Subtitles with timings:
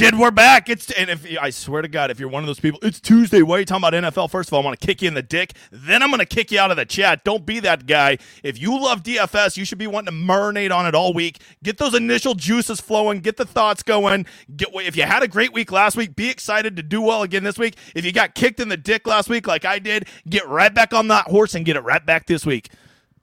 [0.00, 0.70] shit, we're back.
[0.70, 3.42] It's and if I swear to God, if you're one of those people, it's Tuesday.
[3.42, 4.30] Why are you talking about NFL?
[4.30, 5.52] First of all, I want to kick you in the dick.
[5.70, 7.22] Then I'm going to kick you out of the chat.
[7.22, 8.16] Don't be that guy.
[8.42, 11.42] If you love DFS, you should be wanting to marinate on it all week.
[11.62, 13.20] Get those initial juices flowing.
[13.20, 14.24] Get the thoughts going.
[14.56, 17.44] Get if you had a great week last week, be excited to do well again
[17.44, 17.76] this week.
[17.94, 20.94] If you got kicked in the dick last week like I did, get right back
[20.94, 22.70] on that horse and get it right back this week.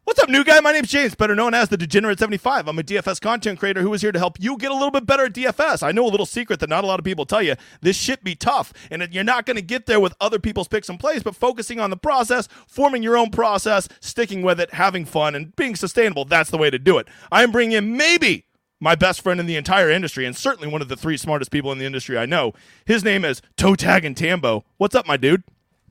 [0.07, 0.61] What's up, new guy?
[0.61, 2.70] My name's James, better known as the Degenerate75.
[2.70, 5.05] I'm a DFS content creator who is here to help you get a little bit
[5.05, 5.83] better at DFS.
[5.83, 7.55] I know a little secret that not a lot of people tell you.
[7.81, 10.88] This shit be tough, and you're not going to get there with other people's picks
[10.88, 15.03] and plays, but focusing on the process, forming your own process, sticking with it, having
[15.03, 17.09] fun, and being sustainable, that's the way to do it.
[17.30, 18.45] I am bringing in maybe
[18.80, 21.73] my best friend in the entire industry, and certainly one of the three smartest people
[21.73, 22.53] in the industry I know.
[22.85, 24.63] His name is Toe Tag and Tambo.
[24.77, 25.44] What's up, my dude?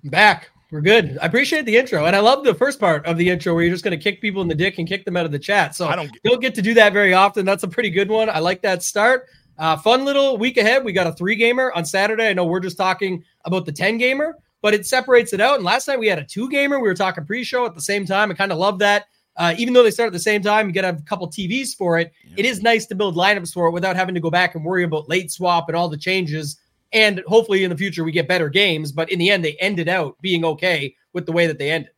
[0.02, 0.50] back.
[0.72, 1.16] We're good.
[1.22, 3.72] I appreciate the intro, and I love the first part of the intro where you're
[3.72, 5.76] just going to kick people in the dick and kick them out of the chat.
[5.76, 7.46] So I don't don't get to do that very often.
[7.46, 8.28] That's a pretty good one.
[8.28, 9.28] I like that start.
[9.58, 10.84] Uh, fun little week ahead.
[10.84, 12.28] We got a three gamer on Saturday.
[12.28, 15.54] I know we're just talking about the ten gamer, but it separates it out.
[15.54, 16.80] And last night we had a two gamer.
[16.80, 18.32] We were talking pre-show at the same time.
[18.32, 19.06] I kind of love that.
[19.36, 21.28] Uh, even though they start at the same time, you got to have a couple
[21.28, 22.10] TVs for it.
[22.36, 24.82] It is nice to build lineups for it without having to go back and worry
[24.82, 26.58] about late swap and all the changes
[26.92, 28.92] and hopefully in the future we get better games.
[28.92, 31.90] But in the end, they ended out being okay with the way that they ended.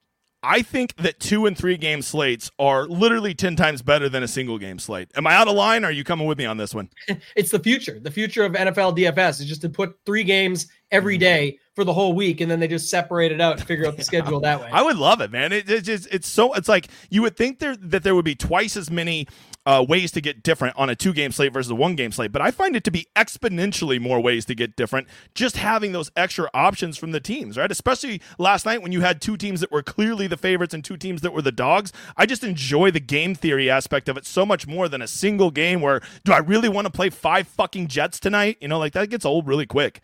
[0.42, 4.28] I think that two and three game slates are literally 10 times better than a
[4.28, 5.10] single game slate.
[5.16, 5.84] Am I out of line?
[5.84, 6.88] are you coming with me on this one?
[7.36, 7.98] it's the future.
[7.98, 11.56] The future of NFL DFS is just to put three games every mm-hmm.
[11.74, 14.04] for the whole week and then they just separate it out and figure out the
[14.04, 14.68] schedule that way.
[14.72, 15.52] I would love it, man.
[15.52, 18.76] It, it's, it's so, it's like you would think there that there would be twice
[18.76, 19.26] as many
[19.68, 22.32] uh, ways to get different on a two game slate versus a one game slate,
[22.32, 26.10] but I find it to be exponentially more ways to get different just having those
[26.16, 27.70] extra options from the teams, right?
[27.70, 30.96] Especially last night when you had two teams that were clearly the favorites and two
[30.96, 31.92] teams that were the dogs.
[32.16, 35.50] I just enjoy the game theory aspect of it so much more than a single
[35.50, 38.56] game where do I really want to play five fucking Jets tonight?
[38.62, 40.00] You know, like that gets old really quick.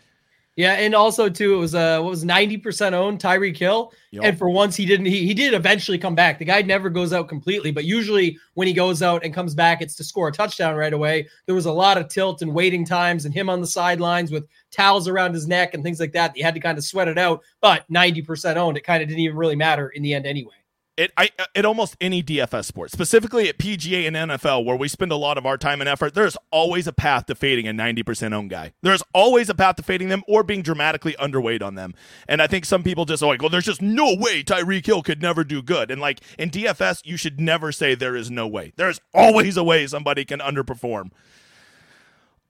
[0.57, 4.23] Yeah, and also too, it was uh what was ninety percent owned Tyreek Hill, yep.
[4.23, 5.07] and for once he didn't.
[5.07, 6.39] He he did eventually come back.
[6.39, 9.83] The guy never goes out completely, but usually when he goes out and comes back,
[9.83, 11.29] it's to score a touchdown right away.
[11.47, 14.47] There was a lot of tilt and waiting times, and him on the sidelines with
[14.71, 16.37] towels around his neck and things like that.
[16.37, 19.09] He had to kind of sweat it out, but ninety percent owned, it kind of
[19.09, 20.55] didn't even really matter in the end anyway
[20.97, 25.13] it I at almost any DFS sport, specifically at PGA and NFL, where we spend
[25.13, 28.33] a lot of our time and effort, there's always a path to fading a 90%
[28.33, 28.73] owned guy.
[28.83, 31.95] There's always a path to fading them or being dramatically underweight on them.
[32.29, 35.21] And I think some people just like, well, there's just no way Tyreek Hill could
[35.21, 35.91] never do good.
[35.91, 38.73] And like in DFS, you should never say there is no way.
[38.77, 41.11] There's always a way somebody can underperform.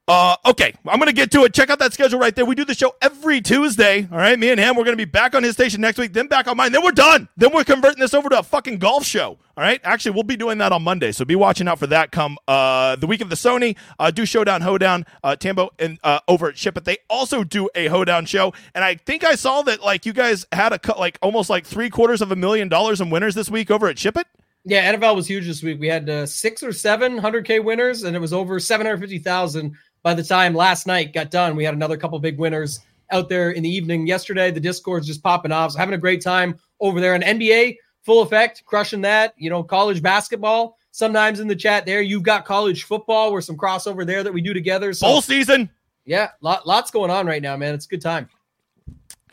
[0.07, 1.55] Uh, okay, I'm gonna get to it.
[1.55, 2.45] Check out that schedule right there.
[2.45, 4.07] We do the show every Tuesday.
[4.13, 4.77] All right, me and him.
[4.77, 6.73] We're gonna be back on his station next week, then back on mine.
[6.73, 7.27] Then we're done.
[7.39, 9.39] Then we're converting this over to a fucking golf show.
[9.57, 9.81] All right.
[9.83, 12.13] Actually, we'll be doing that on Monday, so be watching out for that.
[12.13, 16.21] Come uh the week of the Sony, uh, do Showdown Hoedown, uh, Tambo and uh
[16.29, 16.85] over at Ship It.
[16.85, 20.45] They also do a Hoedown show, and I think I saw that like you guys
[20.53, 23.49] had a cut like almost like three quarters of a million dollars in winners this
[23.49, 24.27] week over at Ship It.
[24.67, 25.79] Yeah, NFL was huge this week.
[25.79, 29.01] We had uh, six or seven hundred K winners, and it was over seven hundred
[29.01, 32.81] fifty thousand by the time last night got done, we had another couple big winners
[33.11, 34.51] out there in the evening yesterday.
[34.51, 35.73] The Discord's just popping off.
[35.73, 37.15] So having a great time over there.
[37.15, 39.35] And NBA, full effect, crushing that.
[39.37, 40.77] You know, college basketball.
[40.93, 44.41] Sometimes in the chat there, you've got college football where some crossover there that we
[44.41, 44.93] do together.
[44.93, 45.69] So, Bowl season.
[46.05, 47.75] Yeah, lot, lots going on right now, man.
[47.75, 48.29] It's a good time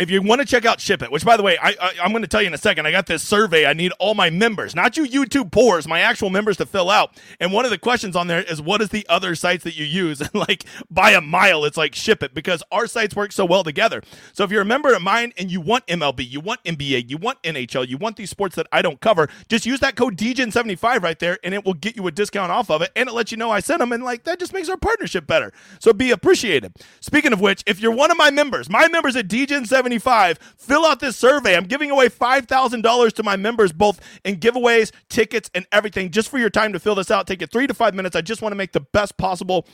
[0.01, 2.09] if you want to check out Ship It, which by the way, I, I am
[2.09, 2.88] going to tell you in a second.
[2.88, 3.67] I got this survey.
[3.67, 7.22] I need all my members, not you YouTube pores, my actual members to fill out.
[7.39, 9.85] And one of the questions on there is, what is the other sites that you
[9.85, 10.19] use?
[10.19, 13.63] And like by a mile, it's like Ship It because our sites work so well
[13.63, 14.01] together.
[14.34, 17.18] So if you're a member of mine and you want MLB, you want NBA, you
[17.18, 21.03] want NHL, you want these sports that I don't cover, just use that code Degen75
[21.03, 23.31] right there, and it will get you a discount off of it, and it lets
[23.31, 25.53] you know I sent them, and like that just makes our partnership better.
[25.79, 26.73] So be appreciated.
[27.01, 30.39] Speaking of which, if you're one of my members, my members at Degen75 75.
[30.57, 31.55] Fill out this survey.
[31.55, 36.11] I'm giving away $5,000 to my members, both in giveaways, tickets, and everything.
[36.11, 38.15] Just for your time to fill this out, take it three to five minutes.
[38.15, 39.67] I just want to make the best possible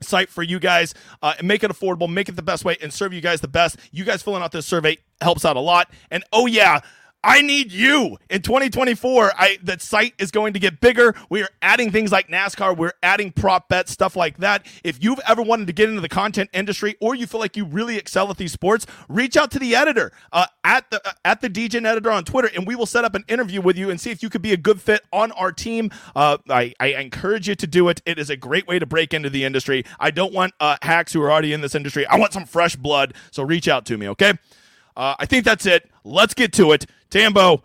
[0.00, 2.92] site for you guys uh, and make it affordable make it the best way and
[2.92, 5.90] serve you guys the best you guys filling out this survey helps out a lot
[6.12, 6.78] and oh yeah
[7.28, 9.32] I need you in 2024.
[9.36, 11.14] I that site is going to get bigger.
[11.28, 12.74] We are adding things like NASCAR.
[12.74, 14.64] We're adding prop bets, stuff like that.
[14.82, 17.66] If you've ever wanted to get into the content industry, or you feel like you
[17.66, 21.42] really excel at these sports, reach out to the editor uh, at the uh, at
[21.42, 24.00] the Degen editor on Twitter, and we will set up an interview with you and
[24.00, 25.90] see if you could be a good fit on our team.
[26.16, 28.00] Uh, I, I encourage you to do it.
[28.06, 29.84] It is a great way to break into the industry.
[30.00, 32.06] I don't want uh, hacks who are already in this industry.
[32.06, 33.12] I want some fresh blood.
[33.32, 34.32] So reach out to me, okay?
[34.98, 35.88] Uh, I think that's it.
[36.02, 36.86] Let's get to it.
[37.08, 37.62] Tambo,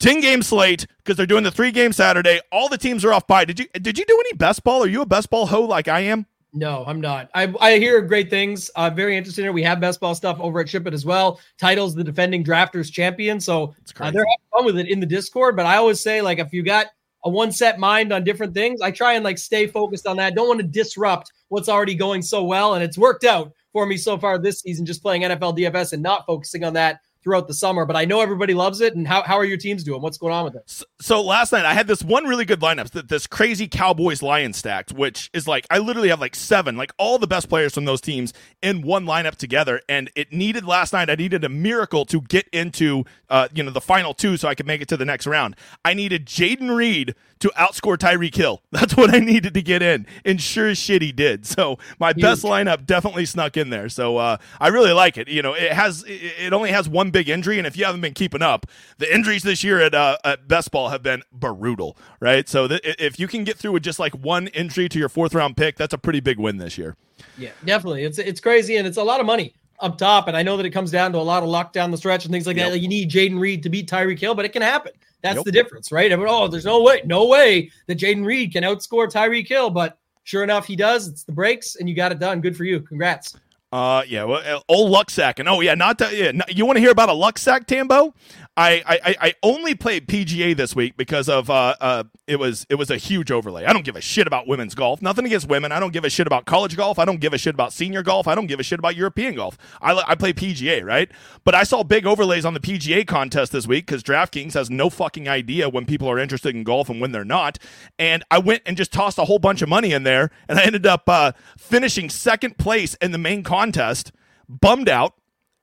[0.00, 2.40] 10 game slate because they're doing the three game Saturday.
[2.52, 3.46] All the teams are off by.
[3.46, 4.84] Did you did you do any best ball?
[4.84, 6.26] Are you a best ball hoe like I am?
[6.52, 7.30] No, I'm not.
[7.34, 8.70] I, I hear great things.
[8.76, 9.54] I'm very interested in it.
[9.54, 11.40] We have best ball stuff over at Ship It as well.
[11.58, 13.40] Titles the defending drafters champion.
[13.40, 15.56] So uh, they're having fun with it in the Discord.
[15.56, 16.88] But I always say, like, if you got
[17.24, 20.36] a one set mind on different things, I try and like stay focused on that.
[20.36, 22.74] Don't want to disrupt what's already going so well.
[22.74, 26.02] And it's worked out for me so far this season, just playing NFL DFS and
[26.02, 27.84] not focusing on that throughout the summer.
[27.84, 28.94] But I know everybody loves it.
[28.94, 30.00] And how, how are your teams doing?
[30.00, 30.62] What's going on with it?
[30.66, 34.22] So, so last night I had this one really good lineup, that this crazy Cowboys
[34.22, 37.74] Lions stacked, which is like I literally have like seven, like all the best players
[37.74, 38.32] from those teams
[38.62, 39.80] in one lineup together.
[39.88, 41.10] And it needed last night.
[41.10, 44.54] I needed a miracle to get into uh, you know the final two so I
[44.54, 45.56] could make it to the next round.
[45.84, 48.62] I needed Jayden Reed to outscore Tyreek Hill.
[48.72, 50.06] That's what I needed to get in.
[50.24, 51.44] And sure as shit he did.
[51.54, 52.22] So my Huge.
[52.22, 53.88] best lineup definitely snuck in there.
[53.90, 55.28] So uh, I really like it.
[55.28, 58.14] You know, it has it only has one big injury, and if you haven't been
[58.14, 58.66] keeping up,
[58.98, 62.48] the injuries this year at uh, at best ball have been brutal, right?
[62.48, 65.34] So th- if you can get through with just like one injury to your fourth
[65.34, 66.96] round pick, that's a pretty big win this year.
[67.36, 68.04] Yeah, definitely.
[68.04, 70.28] It's it's crazy, and it's a lot of money up top.
[70.28, 72.24] And I know that it comes down to a lot of luck down the stretch
[72.24, 72.66] and things like yep.
[72.66, 72.72] that.
[72.72, 74.92] Like you need Jayden Reed to beat Tyreek Hill, but it can happen.
[75.24, 75.44] That's yep.
[75.46, 76.12] the difference, right?
[76.12, 79.70] I mean, oh, there's no way, no way that Jayden Reed can outscore Tyreek Hill,
[79.70, 81.08] but sure enough, he does.
[81.08, 82.42] It's the breaks, and you got it done.
[82.42, 82.80] Good for you.
[82.80, 83.34] Congrats.
[83.72, 86.30] Uh, yeah, well, uh, old luck sack, and oh yeah, not to, yeah.
[86.48, 88.14] you want to hear about a luck sack, Tambo?
[88.56, 92.76] I, I I only played PGA this week because of uh uh it was it
[92.76, 93.64] was a huge overlay.
[93.64, 95.02] I don't give a shit about women's golf.
[95.02, 95.72] Nothing against women.
[95.72, 97.00] I don't give a shit about college golf.
[97.00, 98.28] I don't give a shit about senior golf.
[98.28, 99.58] I don't give a shit about European golf.
[99.82, 101.10] I I play PGA, right?
[101.42, 104.88] But I saw big overlays on the PGA contest this week because DraftKings has no
[104.88, 107.58] fucking idea when people are interested in golf and when they're not.
[107.98, 110.62] And I went and just tossed a whole bunch of money in there, and I
[110.62, 114.12] ended up uh, finishing second place in the main contest.
[114.48, 115.14] Bummed out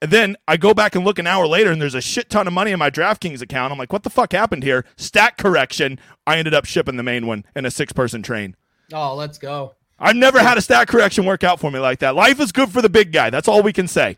[0.01, 2.47] and then I go back and look an hour later, and there's a shit ton
[2.47, 3.71] of money in my DraftKings account.
[3.71, 4.85] I'm like, what the fuck happened here?
[4.97, 5.99] Stat correction.
[6.25, 8.55] I ended up shipping the main one in a six person train.
[8.91, 9.75] Oh, let's go.
[9.99, 12.15] I've never had a stat correction work out for me like that.
[12.15, 13.29] Life is good for the big guy.
[13.29, 14.17] That's all we can say.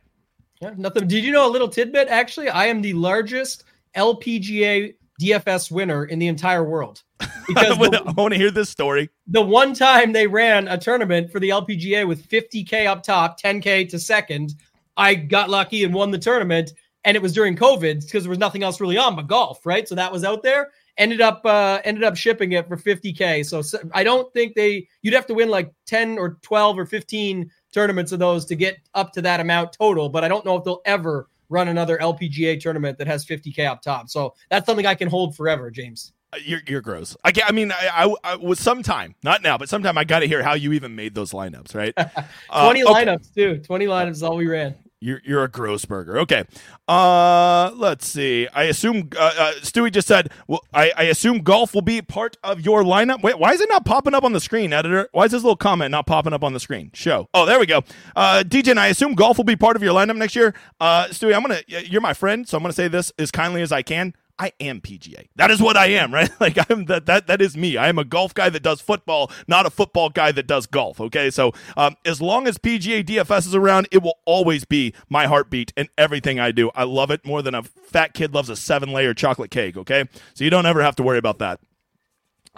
[0.62, 1.08] Yeah, nothing.
[1.08, 2.08] Did you know a little tidbit?
[2.08, 3.66] Actually, I am the largest
[3.98, 7.04] LPGA DFS winner in the entire world.
[7.46, 9.10] Because the, I want to hear this story.
[9.28, 13.90] The one time they ran a tournament for the LPGA with 50K up top, 10K
[13.90, 14.56] to second,
[14.98, 16.74] I got lucky and won the tournament.
[17.06, 19.88] And it was during COVID because there was nothing else really on but golf, right?
[19.88, 20.72] So that was out there.
[20.98, 23.45] Ended up uh, ended up shipping it for 50k.
[23.45, 26.86] So, so I don't think they you'd have to win like 10 or 12 or
[26.86, 30.07] 15 tournaments of those to get up to that amount total.
[30.07, 33.81] But I don't know if they'll ever run another LPGA tournament that has 50k up
[33.81, 34.10] top.
[34.10, 36.13] So that's something I can hold forever, James.
[36.34, 37.16] Uh, you're, you're gross.
[37.24, 40.28] I, I mean, I, I, I was sometime, not now, but sometime I got to
[40.28, 41.94] hear how you even made those lineups, right?
[41.96, 42.07] 20
[42.50, 43.06] uh, okay.
[43.06, 43.57] lineups, too.
[43.60, 44.74] 20 lineups is all we ran.
[45.04, 46.18] You're you're a gross burger.
[46.20, 46.46] Okay.
[46.88, 48.48] Uh, let's see.
[48.54, 50.32] I assume uh, uh, Stewie just said.
[50.48, 53.22] Well, I, I assume golf will be part of your lineup.
[53.22, 55.10] Wait, why is it not popping up on the screen, editor?
[55.12, 56.90] Why is this little comment not popping up on the screen?
[56.94, 57.28] Show.
[57.34, 57.82] Oh, there we go.
[58.16, 60.54] Uh, DJ, I assume golf will be part of your lineup next year.
[60.80, 61.60] Uh, Stewie, I'm gonna.
[61.68, 64.14] You're my friend, so I'm gonna say this as kindly as I can.
[64.40, 65.28] I am PGA.
[65.36, 66.30] That is what I am, right?
[66.40, 67.78] Like I'm that that that is me.
[67.78, 71.00] I am a golf guy that does football, not a football guy that does golf.
[71.00, 75.28] Okay, so um, as long as PGA DFS is around, it will always be my
[75.28, 76.70] heartbeat and everything I do.
[76.76, 79.78] I love it more than a fat kid loves a seven layer chocolate cake.
[79.78, 81.60] Okay, so you don't ever have to worry about that.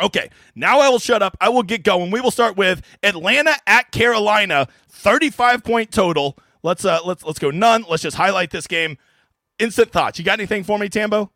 [0.01, 1.37] Okay, now I will shut up.
[1.39, 2.09] I will get going.
[2.09, 6.37] We will start with Atlanta at Carolina, 35 point total.
[6.63, 7.85] Let's uh let's let's go none.
[7.87, 8.97] Let's just highlight this game.
[9.59, 10.17] Instant thoughts.
[10.17, 11.31] You got anything for me, Tambo?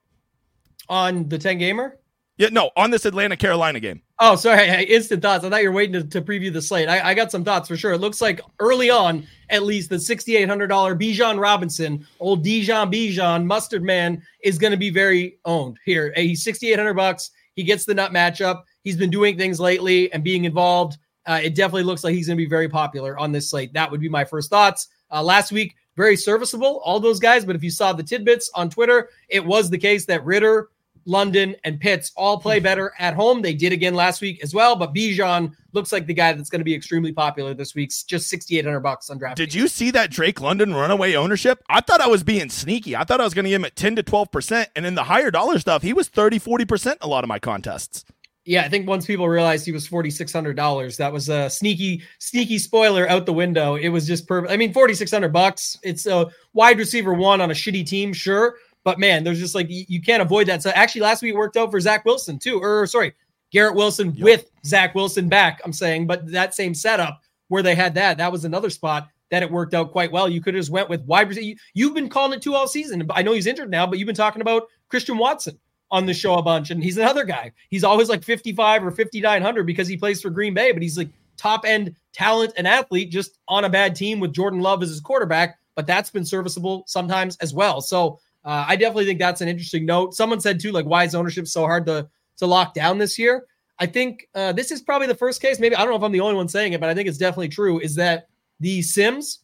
[0.90, 1.98] On the 10 gamer?
[2.40, 4.02] Yeah, no, on this Atlanta Carolina game.
[4.18, 4.86] Oh, sorry.
[4.86, 5.44] Instant thoughts.
[5.44, 6.88] I thought you were waiting to, to preview the slate.
[6.88, 7.92] I, I, got some thoughts for sure.
[7.92, 13.84] It looks like early on, at least, the $6,800 Bijan Robinson, old Dijon Bijan, Mustard
[13.84, 16.14] Man, is going to be very owned here.
[16.16, 17.32] He's 6,800 bucks.
[17.56, 18.64] He gets the nut matchup.
[18.84, 20.98] He's been doing things lately and being involved.
[21.26, 23.74] Uh, it definitely looks like he's going to be very popular on this slate.
[23.74, 24.88] That would be my first thoughts.
[25.12, 27.44] Uh, last week, very serviceable, all those guys.
[27.44, 30.70] But if you saw the tidbits on Twitter, it was the case that Ridder
[31.06, 32.64] London, and Pitts all play hmm.
[32.64, 33.42] better at home.
[33.42, 36.60] They did again last week as well, but Bijan looks like the guy that's going
[36.60, 37.92] to be extremely popular this week.
[38.08, 39.38] Just 6800 bucks on draft.
[39.38, 41.64] Did you see that Drake London runaway ownership?
[41.70, 42.96] I thought I was being sneaky.
[42.96, 44.68] I thought I was going to give him at 10 to 12%.
[44.76, 48.06] And in the higher dollar stuff, he was 30, 40% a lot of my contests.
[48.46, 51.52] Yeah, I think once people realized he was forty six hundred dollars, that was a
[51.52, 53.76] sneaky, sneaky spoiler out the window.
[53.76, 54.52] It was just perfect.
[54.52, 55.78] I mean, forty six hundred bucks.
[55.84, 58.56] It's a wide receiver one on a shitty team, sure,
[58.90, 60.64] but man, there's just like you can't avoid that.
[60.64, 63.14] So actually, last week worked out for Zach Wilson too, or sorry,
[63.52, 64.24] Garrett Wilson yep.
[64.24, 65.62] with Zach Wilson back.
[65.64, 69.44] I'm saying, but that same setup where they had that, that was another spot that
[69.44, 70.28] it worked out quite well.
[70.28, 71.60] You could have just went with wide receiver.
[71.76, 73.08] You've been calling it two all season.
[73.12, 75.60] I know he's injured now, but you've been talking about Christian Watson
[75.92, 77.52] on the show a bunch, and he's another guy.
[77.70, 81.10] He's always like 55 or 5900 because he plays for Green Bay, but he's like
[81.38, 85.00] top end talent and athlete just on a bad team with Jordan Love as his
[85.00, 87.82] quarterback, but that's been serviceable sometimes as well.
[87.82, 88.20] So
[88.50, 90.16] uh, I definitely think that's an interesting note.
[90.16, 93.46] Someone said too, like, why is ownership so hard to to lock down this year?
[93.78, 95.60] I think uh, this is probably the first case.
[95.60, 97.20] Maybe I don't know if I'm the only one saying it, but I think it's
[97.20, 97.80] definitely true.
[97.80, 98.28] Is that
[98.60, 99.44] the Sims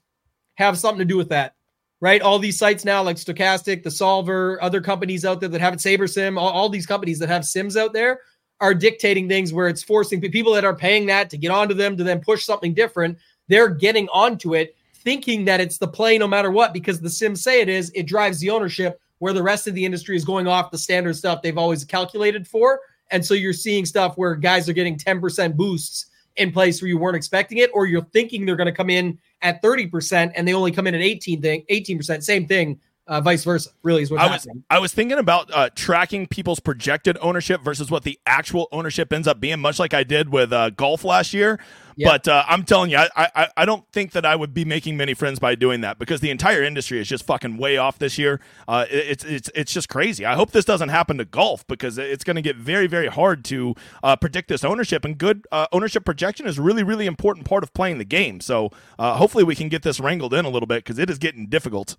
[0.56, 1.54] have something to do with that?
[2.02, 5.76] Right, all these sites now, like Stochastic, the Solver, other companies out there that have
[5.76, 8.22] it, SaberSim, all, all these companies that have Sims out there
[8.60, 11.96] are dictating things where it's forcing people that are paying that to get onto them
[11.96, 13.20] to then push something different.
[13.50, 14.75] They're getting onto it,
[15.06, 17.92] thinking that it's the play no matter what, because the Sims say it is.
[17.96, 21.16] It drives the ownership where the rest of the industry is going off the standard
[21.16, 22.82] stuff they've always calculated for.
[23.12, 26.98] And so you're seeing stuff where guys are getting 10% boosts in place where you
[26.98, 30.54] weren't expecting it, or you're thinking they're going to come in at 30% and they
[30.54, 32.24] only come in at 18 thing, 18%.
[32.24, 33.70] Same thing uh, vice versa.
[33.84, 34.48] Really is what I was.
[34.70, 39.28] I was thinking about uh, tracking people's projected ownership versus what the actual ownership ends
[39.28, 41.60] up being, much like I did with uh, golf last year.
[41.98, 44.98] But uh, I'm telling you, I, I I don't think that I would be making
[44.98, 48.18] many friends by doing that because the entire industry is just fucking way off this
[48.18, 48.42] year.
[48.68, 50.26] Uh, it's it's it's just crazy.
[50.26, 53.46] I hope this doesn't happen to golf because it's going to get very very hard
[53.46, 55.06] to uh, predict this ownership.
[55.06, 58.42] And good uh, ownership projection is really really important part of playing the game.
[58.42, 61.18] So uh, hopefully we can get this wrangled in a little bit because it is
[61.18, 61.96] getting difficult.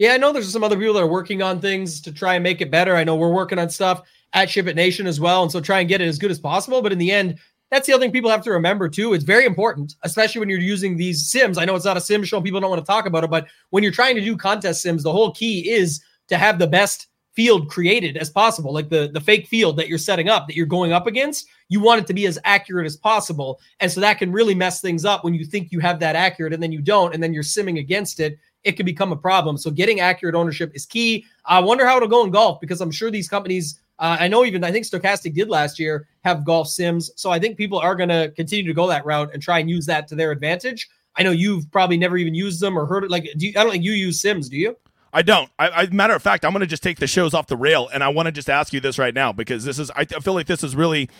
[0.00, 2.42] Yeah, I know there's some other people that are working on things to try and
[2.42, 2.96] make it better.
[2.96, 4.00] I know we're working on stuff
[4.32, 6.38] at Ship It Nation as well, and so try and get it as good as
[6.38, 6.80] possible.
[6.80, 7.38] But in the end,
[7.70, 9.12] that's the other thing people have to remember too.
[9.12, 11.58] It's very important, especially when you're using these sims.
[11.58, 13.46] I know it's not a sim show; people don't want to talk about it, but
[13.68, 17.08] when you're trying to do contest sims, the whole key is to have the best
[17.36, 20.66] field created as possible like the the fake field that you're setting up that you're
[20.66, 24.18] going up against you want it to be as accurate as possible and so that
[24.18, 26.82] can really mess things up when you think you have that accurate and then you
[26.82, 29.56] don't and then you're simming against it it could become a problem.
[29.56, 31.24] So getting accurate ownership is key.
[31.44, 34.44] I wonder how it'll go in golf because I'm sure these companies, uh, I know
[34.44, 37.10] even I think Stochastic did last year have golf sims.
[37.16, 39.70] So I think people are going to continue to go that route and try and
[39.70, 40.88] use that to their advantage.
[41.16, 43.10] I know you've probably never even used them or heard it.
[43.10, 44.76] Like, you, I don't think you use Sims, do you?
[45.12, 45.50] I don't.
[45.58, 47.88] I, I matter of fact, I'm going to just take the shows off the rail,
[47.92, 49.90] and I want to just ask you this right now because this is.
[49.90, 51.10] I, I feel like this is really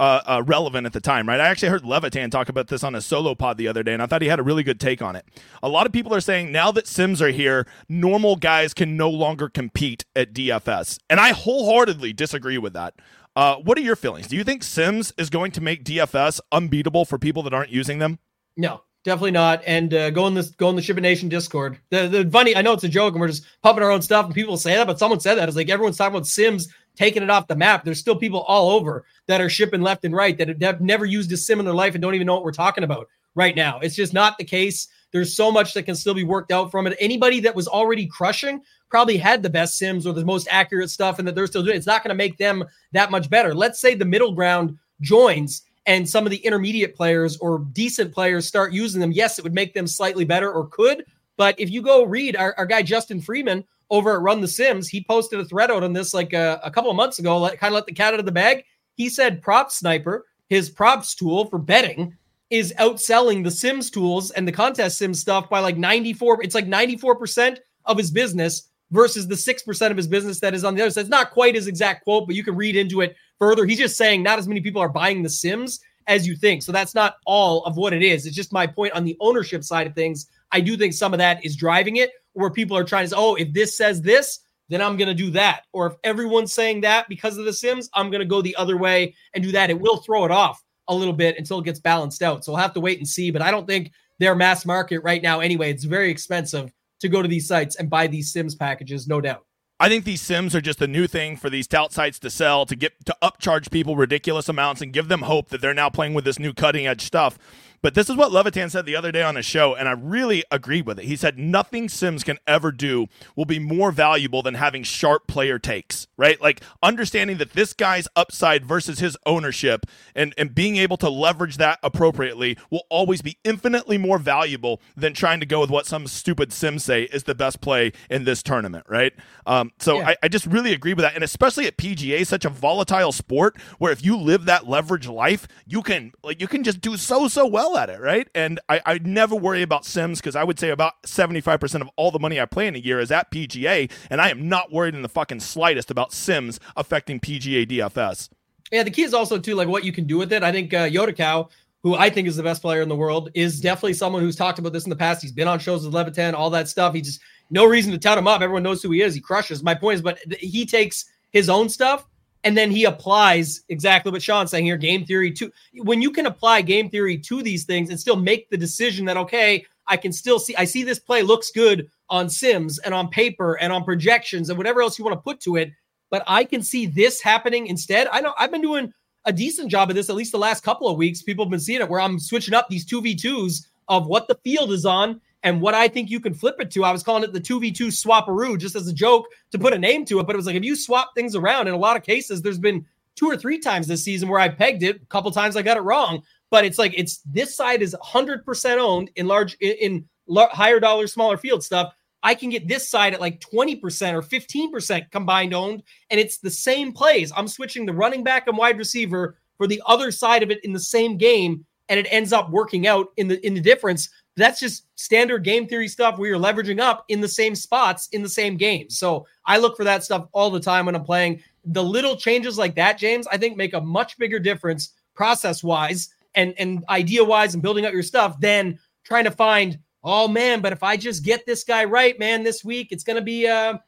[0.00, 1.38] uh, uh, relevant at the time, right?
[1.38, 4.02] I actually heard Levitan talk about this on a solo pod the other day, and
[4.02, 5.26] I thought he had a really good take on it.
[5.62, 9.10] A lot of people are saying now that Sims are here, normal guys can no
[9.10, 12.94] longer compete at DFS, and I wholeheartedly disagree with that.
[13.36, 14.26] Uh, what are your feelings?
[14.26, 17.98] Do you think Sims is going to make DFS unbeatable for people that aren't using
[17.98, 18.18] them?
[18.56, 19.62] No, definitely not.
[19.66, 21.78] And uh, go in this, go in the Ship It Nation Discord.
[21.90, 24.24] The the funny, I know it's a joke, and we're just pumping our own stuff,
[24.24, 27.22] and people say that, but someone said that it's like everyone's talking about Sims taking
[27.22, 27.84] it off the map.
[27.84, 31.32] There's still people all over that are shipping left and right that have never used
[31.32, 33.78] a sim in their life and don't even know what we're talking about right now.
[33.80, 34.88] It's just not the case.
[35.12, 36.96] There's so much that can still be worked out from it.
[37.00, 41.18] Anybody that was already crushing probably had the best sims or the most accurate stuff
[41.18, 43.54] and that they're still doing it's not going to make them that much better.
[43.54, 48.46] Let's say the middle ground joins and some of the intermediate players or decent players
[48.46, 49.12] start using them.
[49.12, 51.04] Yes, it would make them slightly better or could.
[51.36, 54.88] But if you go read our, our guy Justin Freeman over at Run the Sims,
[54.88, 57.58] he posted a thread out on this like a, a couple of months ago, like,
[57.58, 58.64] kind of let the cat out of the bag.
[58.94, 62.16] He said Prop Sniper, his props tool for betting,
[62.50, 66.42] is outselling the Sims tools and the contest Sim stuff by like 94.
[66.42, 70.74] It's like 94% of his business versus the 6% of his business that is on
[70.74, 71.02] the other side.
[71.02, 73.64] It's not quite his exact quote, but you can read into it further.
[73.64, 76.62] He's just saying not as many people are buying the Sims as you think.
[76.62, 78.26] So that's not all of what it is.
[78.26, 80.26] It's just my point on the ownership side of things.
[80.50, 83.16] I do think some of that is driving it where people are trying to say,
[83.18, 85.62] oh, if this says this, then I'm going to do that.
[85.72, 88.76] Or if everyone's saying that because of the Sims, I'm going to go the other
[88.76, 89.70] way and do that.
[89.70, 92.44] It will throw it off a little bit until it gets balanced out.
[92.44, 93.30] So we'll have to wait and see.
[93.30, 95.70] But I don't think they're mass market right now anyway.
[95.70, 99.44] It's very expensive to go to these sites and buy these Sims packages, no doubt.
[99.82, 102.66] I think these sims are just a new thing for these tout sites to sell
[102.66, 106.12] to get to upcharge people ridiculous amounts and give them hope that they're now playing
[106.12, 107.38] with this new cutting edge stuff.
[107.82, 110.44] But this is what Levitan said the other day on his show, and I really
[110.50, 111.06] agreed with it.
[111.06, 113.06] He said nothing Sims can ever do
[113.36, 116.40] will be more valuable than having sharp player takes, right?
[116.40, 121.56] Like understanding that this guy's upside versus his ownership and, and being able to leverage
[121.56, 126.06] that appropriately will always be infinitely more valuable than trying to go with what some
[126.06, 129.14] stupid Sims say is the best play in this tournament, right?
[129.46, 130.08] Um, so yeah.
[130.10, 131.14] I, I just really agree with that.
[131.14, 135.48] And especially at PGA, such a volatile sport where if you live that leverage life,
[135.66, 138.28] you can like you can just do so so well well at it, right?
[138.34, 142.10] And I, I never worry about Sims because I would say about 75% of all
[142.10, 144.94] the money I play in a year is at PGA, and I am not worried
[144.94, 148.30] in the fucking slightest about Sims affecting PGA DFS.
[148.72, 150.42] Yeah, the key is also too like what you can do with it.
[150.42, 151.48] I think uh, Yoda Cow,
[151.82, 154.58] who I think is the best player in the world, is definitely someone who's talked
[154.58, 155.22] about this in the past.
[155.22, 156.94] He's been on shows with Levitan, all that stuff.
[156.94, 158.42] He just no reason to tout him up.
[158.42, 159.14] Everyone knows who he is.
[159.14, 159.62] He crushes.
[159.62, 162.06] My point is, but he takes his own stuff
[162.44, 166.26] and then he applies exactly what Sean's saying here game theory to when you can
[166.26, 170.12] apply game theory to these things and still make the decision that okay I can
[170.12, 173.84] still see I see this play looks good on sims and on paper and on
[173.84, 175.72] projections and whatever else you want to put to it
[176.10, 178.08] but I can see this happening instead.
[178.12, 178.92] I know I've been doing
[179.24, 181.22] a decent job of this at least the last couple of weeks.
[181.22, 184.72] People have been seeing it where I'm switching up these 2v2s of what the field
[184.72, 186.84] is on and what I think you can flip it to.
[186.84, 190.04] I was calling it the 2v2 swapperoo just as a joke to put a name
[190.06, 190.26] to it.
[190.26, 192.58] But it was like if you swap things around, in a lot of cases, there's
[192.58, 192.84] been
[193.16, 194.96] two or three times this season where I pegged it.
[194.96, 196.22] A couple times I got it wrong.
[196.50, 201.06] But it's like it's this side is 100% owned in large in, in higher dollar,
[201.06, 201.94] smaller field stuff.
[202.22, 203.80] I can get this side at like 20%
[204.12, 207.32] or 15% combined owned, and it's the same plays.
[207.34, 210.74] I'm switching the running back and wide receiver for the other side of it in
[210.74, 214.60] the same game, and it ends up working out in the in the difference that's
[214.60, 218.28] just standard game theory stuff where you're leveraging up in the same spots in the
[218.28, 218.88] same game.
[218.90, 221.42] So I look for that stuff all the time when I'm playing.
[221.64, 226.14] The little changes like that, James, I think make a much bigger difference process wise
[226.34, 230.60] and, and idea wise and building up your stuff than trying to find, oh man,
[230.60, 233.46] but if I just get this guy right, man, this week it's going to be,
[233.46, 233.78] uh,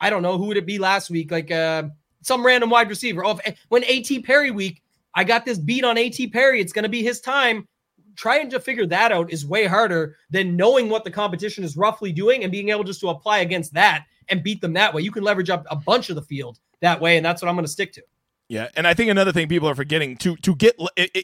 [0.00, 1.30] I don't know, who would it be last week?
[1.30, 1.84] Like uh,
[2.22, 3.24] some random wide receiver.
[3.24, 4.82] Oh, if, when AT Perry week,
[5.14, 6.60] I got this beat on AT Perry.
[6.60, 7.66] It's going to be his time
[8.16, 12.12] trying to figure that out is way harder than knowing what the competition is roughly
[12.12, 15.02] doing and being able just to apply against that and beat them that way.
[15.02, 17.54] You can leverage up a bunch of the field that way, and that's what I'm
[17.54, 18.02] going to stick to.
[18.48, 20.78] Yeah, and I think another thing people are forgetting to to get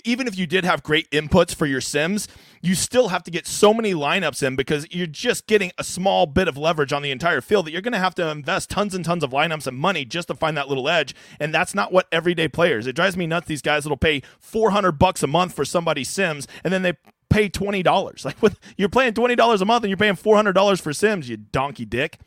[0.05, 2.27] even if you did have great inputs for your sims,
[2.61, 6.27] you still have to get so many lineups in because you're just getting a small
[6.27, 8.93] bit of leverage on the entire field that you're going to have to invest tons
[8.93, 11.93] and tons of lineups and money just to find that little edge, and that's not
[11.93, 12.89] what everyday players.
[12.89, 16.49] It drives me nuts these guys that'll pay 400 bucks a month for somebody's sims
[16.65, 16.95] and then they
[17.31, 17.83] pay $20.
[18.25, 21.85] Like with, you're paying $20 a month and you're paying $400 for sims, you donkey
[21.85, 22.19] dick.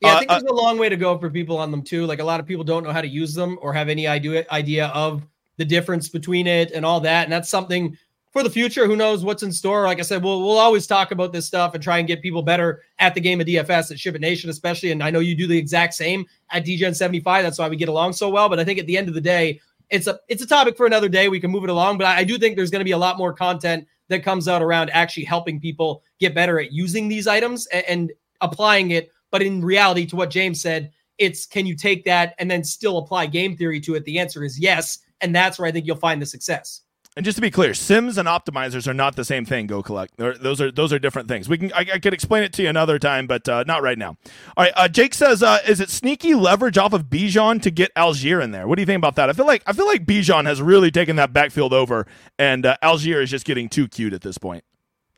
[0.00, 1.82] Yeah, I think uh, there's uh, a long way to go for people on them
[1.82, 2.06] too.
[2.06, 4.44] Like a lot of people don't know how to use them or have any idea
[4.50, 7.24] idea of the difference between it and all that.
[7.24, 7.96] And that's something
[8.30, 8.86] for the future.
[8.86, 9.84] Who knows what's in store?
[9.84, 12.42] Like I said, we'll we'll always talk about this stuff and try and get people
[12.42, 14.90] better at the game of DFS at Ship It Nation, especially.
[14.90, 17.42] And I know you do the exact same at Degen 75.
[17.42, 18.48] That's why we get along so well.
[18.48, 20.84] But I think at the end of the day, it's a it's a topic for
[20.84, 21.28] another day.
[21.28, 21.96] We can move it along.
[21.96, 24.48] But I, I do think there's going to be a lot more content that comes
[24.48, 29.10] out around actually helping people get better at using these items and, and applying it
[29.36, 32.96] but in reality, to what James said, it's can you take that and then still
[32.96, 34.02] apply game theory to it?
[34.06, 35.00] The answer is yes.
[35.20, 36.80] And that's where I think you'll find the success.
[37.16, 39.66] And just to be clear, sims and optimizers are not the same thing.
[39.66, 41.50] Go collect; They're, those are those are different things.
[41.50, 43.98] We can I, I could explain it to you another time, but uh, not right
[43.98, 44.16] now.
[44.56, 47.94] All right, uh, Jake says, uh, "Is it sneaky leverage off of Bijan to get
[47.94, 48.66] Allgeier in there?
[48.66, 49.28] What do you think about that?
[49.28, 52.06] I feel like I feel like Bijan has really taken that backfield over,
[52.38, 54.64] and uh, Allgeier is just getting too cute at this point.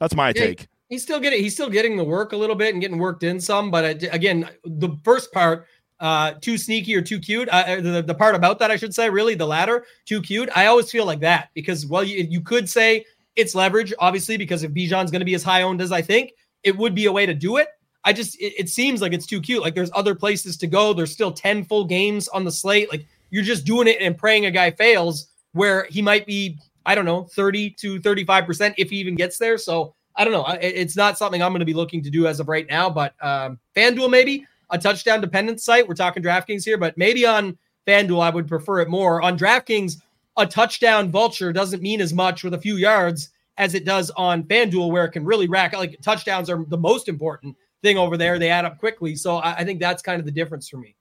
[0.01, 2.75] That's my yeah, take he's still getting he's still getting the work a little bit
[2.75, 3.71] and getting worked in some.
[3.71, 5.67] But again, the first part,
[6.01, 7.49] uh, too sneaky or too cute.
[7.49, 10.49] Uh, the, the part about that, I should say, really the latter, too cute.
[10.55, 13.05] I always feel like that because well, you, you could say
[13.37, 16.33] it's leverage, obviously, because if Bijan's going to be as high owned as I think,
[16.63, 17.69] it would be a way to do it.
[18.05, 19.63] I just it, it seems like it's too cute.
[19.63, 20.93] Like there's other places to go.
[20.93, 22.91] There's still ten full games on the slate.
[22.91, 26.95] Like you're just doing it and praying a guy fails where he might be I
[26.95, 29.59] don't know, 30 to 35% if he even gets there.
[29.59, 30.45] So I don't know.
[30.61, 33.15] It's not something I'm going to be looking to do as of right now, but
[33.23, 35.87] um, FanDuel maybe a touchdown dependent site.
[35.87, 39.23] We're talking DraftKings here, but maybe on FanDuel I would prefer it more.
[39.23, 40.03] On DraftKings,
[40.37, 44.43] a touchdown vulture doesn't mean as much with a few yards as it does on
[44.43, 45.73] FanDuel, where it can really rack.
[45.73, 48.41] Like touchdowns are the most important thing over there.
[48.41, 50.97] They add up quickly, so I, I think that's kind of the difference for me.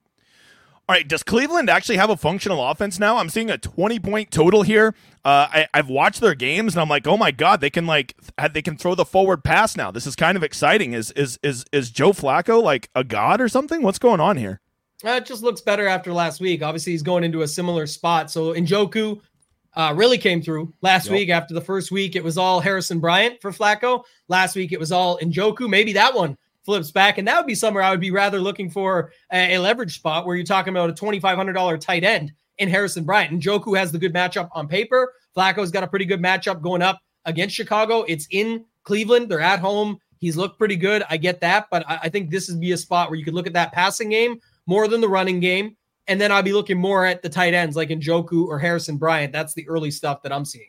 [0.89, 3.17] All right, does Cleveland actually have a functional offense now?
[3.17, 4.95] I'm seeing a 20 point total here.
[5.25, 8.15] Uh, I, have watched their games and I'm like, oh my god, they can like
[8.53, 9.91] they can throw the forward pass now.
[9.91, 10.93] This is kind of exciting.
[10.93, 13.81] Is is is is Joe Flacco like a god or something?
[13.81, 14.61] What's going on here?
[15.03, 16.63] Uh, it just looks better after last week.
[16.63, 18.31] Obviously, he's going into a similar spot.
[18.31, 19.19] So Njoku
[19.75, 21.13] uh, really came through last yep.
[21.13, 21.29] week.
[21.29, 24.05] After the first week, it was all Harrison Bryant for Flacco.
[24.29, 25.67] Last week, it was all Njoku.
[25.67, 27.17] Maybe that one flips back.
[27.17, 30.25] And that would be somewhere I would be rather looking for a, a leverage spot
[30.25, 33.31] where you're talking about a $2,500 tight end in Harrison Bryant.
[33.31, 35.13] And Joku has the good matchup on paper.
[35.35, 38.03] Flacco's got a pretty good matchup going up against Chicago.
[38.03, 39.29] It's in Cleveland.
[39.29, 39.97] They're at home.
[40.17, 41.03] He's looked pretty good.
[41.09, 41.67] I get that.
[41.71, 43.71] But I, I think this would be a spot where you could look at that
[43.71, 45.77] passing game more than the running game.
[46.07, 48.97] And then I'll be looking more at the tight ends like in Joku or Harrison
[48.97, 49.31] Bryant.
[49.31, 50.67] That's the early stuff that I'm seeing.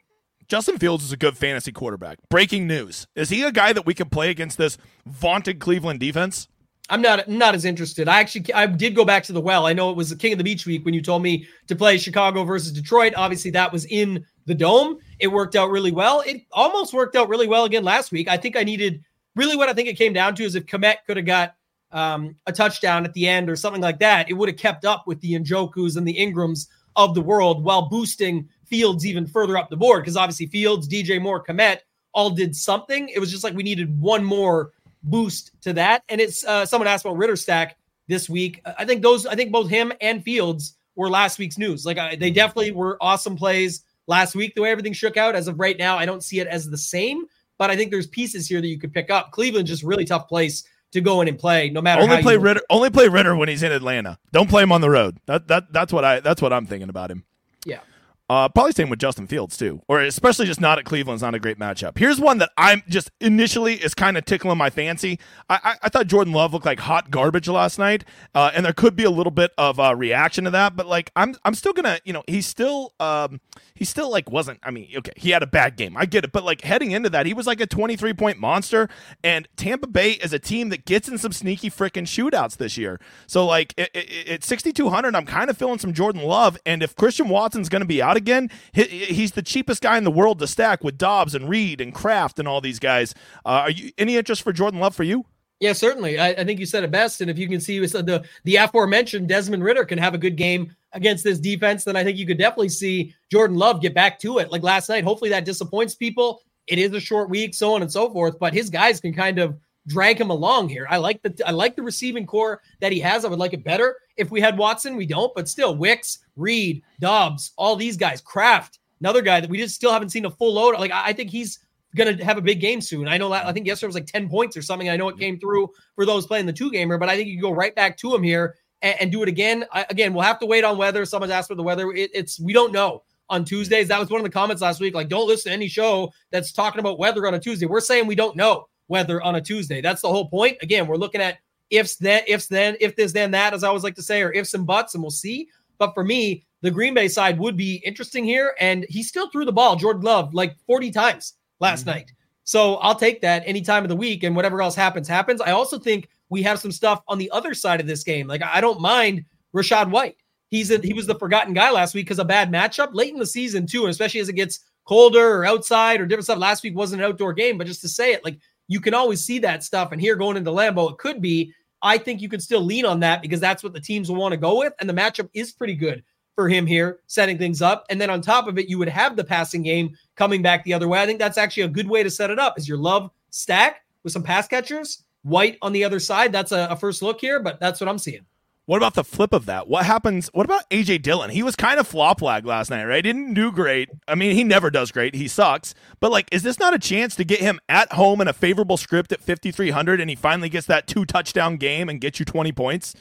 [0.48, 2.16] Justin Fields is a good fantasy quarterback.
[2.30, 3.06] Breaking news.
[3.14, 6.48] Is he a guy that we can play against this vaunted Cleveland defense?
[6.88, 8.08] I'm not not as interested.
[8.08, 9.66] I actually I did go back to the well.
[9.66, 11.76] I know it was the King of the Beach week when you told me to
[11.76, 13.12] play Chicago versus Detroit.
[13.14, 14.96] Obviously, that was in the dome.
[15.18, 16.20] It worked out really well.
[16.20, 18.26] It almost worked out really well again last week.
[18.26, 19.04] I think I needed
[19.36, 21.56] really what I think it came down to is if Kmet could have got
[21.92, 25.06] um, a touchdown at the end or something like that, it would have kept up
[25.06, 29.70] with the Njokus and the Ingrams of the world while boosting Fields even further up
[29.70, 30.02] the board.
[30.02, 31.80] Because obviously, Fields, DJ Moore, Kmet
[32.12, 33.08] all did something.
[33.08, 36.02] It was just like we needed one more boost to that.
[36.08, 37.76] And it's uh, someone asked about Ridder stack
[38.08, 38.60] this week.
[38.78, 41.86] I think those, I think both him and Fields were last week's news.
[41.86, 44.54] Like I, they definitely were awesome plays last week.
[44.54, 46.78] The way everything shook out as of right now, I don't see it as the
[46.78, 47.26] same,
[47.56, 49.30] but I think there's pieces here that you could pick up.
[49.30, 52.02] Cleveland's just really tough place to go in and play, no matter.
[52.02, 52.62] Only play Ridder.
[52.70, 54.18] Only play Ridder when he's in Atlanta.
[54.32, 55.18] Don't play him on the road.
[55.26, 57.24] That that that's what I that's what I'm thinking about him.
[57.64, 57.80] Yeah.
[58.28, 61.38] Uh, probably same with Justin Fields too, or especially just not at Cleveland's not a
[61.38, 61.96] great matchup.
[61.96, 65.18] Here's one that I'm just initially is kind of tickling my fancy.
[65.48, 68.74] I, I, I, thought Jordan Love looked like hot garbage last night, uh, and there
[68.74, 70.76] could be a little bit of a reaction to that.
[70.76, 73.40] But like I'm I'm still gonna you know he's still um
[73.74, 74.60] he still like wasn't.
[74.62, 77.08] I mean okay he had a bad game I get it, but like heading into
[77.08, 78.90] that he was like a 23 point monster,
[79.24, 83.00] and Tampa Bay is a team that gets in some sneaky freaking shootouts this year.
[83.26, 87.70] So like at 6200 I'm kind of feeling some Jordan Love, and if Christian Watson's
[87.70, 90.98] gonna be out again, he, he's the cheapest guy in the world to stack with
[90.98, 93.14] Doubs and Reed and Kraft and all these guys.
[93.46, 95.24] Uh, are you any interest for Jordan Love for you?
[95.60, 96.18] Yeah, certainly.
[96.20, 97.20] I, I, think you said it best.
[97.20, 100.74] And if you can see the the aforementioned Desmond Ridder can have a good game
[100.92, 104.38] against this defense, then I think you could definitely see Jordan Love get back to
[104.38, 104.52] it.
[104.52, 106.42] Like last night, hopefully that disappoints people.
[106.68, 108.38] It is a short week, so on and so forth.
[108.38, 110.86] But his guys can kind of drag him along here.
[110.88, 113.24] I like the I like the receiving core that he has.
[113.24, 114.96] I would like it better if we had Watson.
[114.96, 119.58] We don't, but still, Wicks, Reed, Doubs, all these guys, Kraft, another guy that we
[119.58, 120.78] just still haven't seen a full load.
[120.78, 121.60] Like I, think he's
[121.94, 123.08] gonna have a big game soon.
[123.08, 124.88] I know that I think yesterday was like 10 points or something.
[124.88, 127.40] I know it came through for those playing the two gamer, but I think you
[127.40, 129.64] go right back to him here and, and do it again.
[129.72, 131.04] I, again, we'll have to wait on weather.
[131.04, 131.90] Someone's asked for the weather.
[131.92, 133.88] It, it's we don't know on Tuesdays.
[133.88, 134.94] That was one of the comments last week.
[134.94, 137.66] Like, don't listen to any show that's talking about weather on a Tuesday.
[137.66, 139.80] We're saying we don't know weather on a Tuesday.
[139.80, 140.56] That's the whole point.
[140.62, 141.38] Again, we're looking at
[141.70, 144.32] ifs, then, ifs, then, if this, then that, as I always like to say, or
[144.32, 145.48] ifs and buts, and we'll see.
[145.78, 148.54] But for me, the Green Bay side would be interesting here.
[148.58, 151.90] And he still threw the ball, Jordan Love, like 40 times last mm-hmm.
[151.90, 152.12] night.
[152.44, 155.40] So I'll take that any time of the week, and whatever else happens, happens.
[155.40, 158.26] I also think we have some stuff on the other side of this game.
[158.26, 160.16] Like I don't mind Rachaad White.
[160.48, 163.18] He's a, he was the forgotten guy last week because a bad matchup late in
[163.18, 166.38] the season too, and especially as it gets colder or outside or different stuff.
[166.38, 169.24] Last week wasn't an outdoor game, but just to say it, like you can always
[169.24, 169.92] see that stuff.
[169.92, 171.52] And here going into Lambeau, it could be.
[171.80, 174.32] I think you could still lean on that because that's what the teams will want
[174.32, 174.72] to go with.
[174.80, 176.02] And the matchup is pretty good
[176.34, 177.84] for him here, setting things up.
[177.88, 180.74] And then on top of it, you would have the passing game coming back the
[180.74, 181.00] other way.
[181.00, 182.58] I think that's actually a good way to set it up.
[182.58, 186.32] Is your love stack with some pass catchers, White on the other side.
[186.32, 188.24] That's a, a first look here, but that's what I'm seeing.
[188.68, 189.66] What about the flip of that?
[189.66, 190.28] What happens?
[190.34, 191.30] What about AJ Dillon?
[191.30, 193.02] He was kind of flop lag last night, right?
[193.02, 193.88] Didn't do great.
[194.06, 195.14] I mean, he never does great.
[195.14, 195.74] He sucks.
[196.00, 198.76] But like, is this not a chance to get him at home in a favorable
[198.76, 202.52] script at 5300 and he finally gets that two touchdown game and get you 20
[202.52, 202.94] points?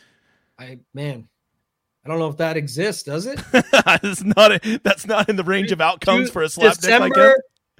[0.58, 1.28] I man,
[2.06, 3.42] I don't know if that exists, does it?
[3.54, 4.54] it's not.
[4.54, 7.34] A, that's not in the range of outcomes for a slap December, like him.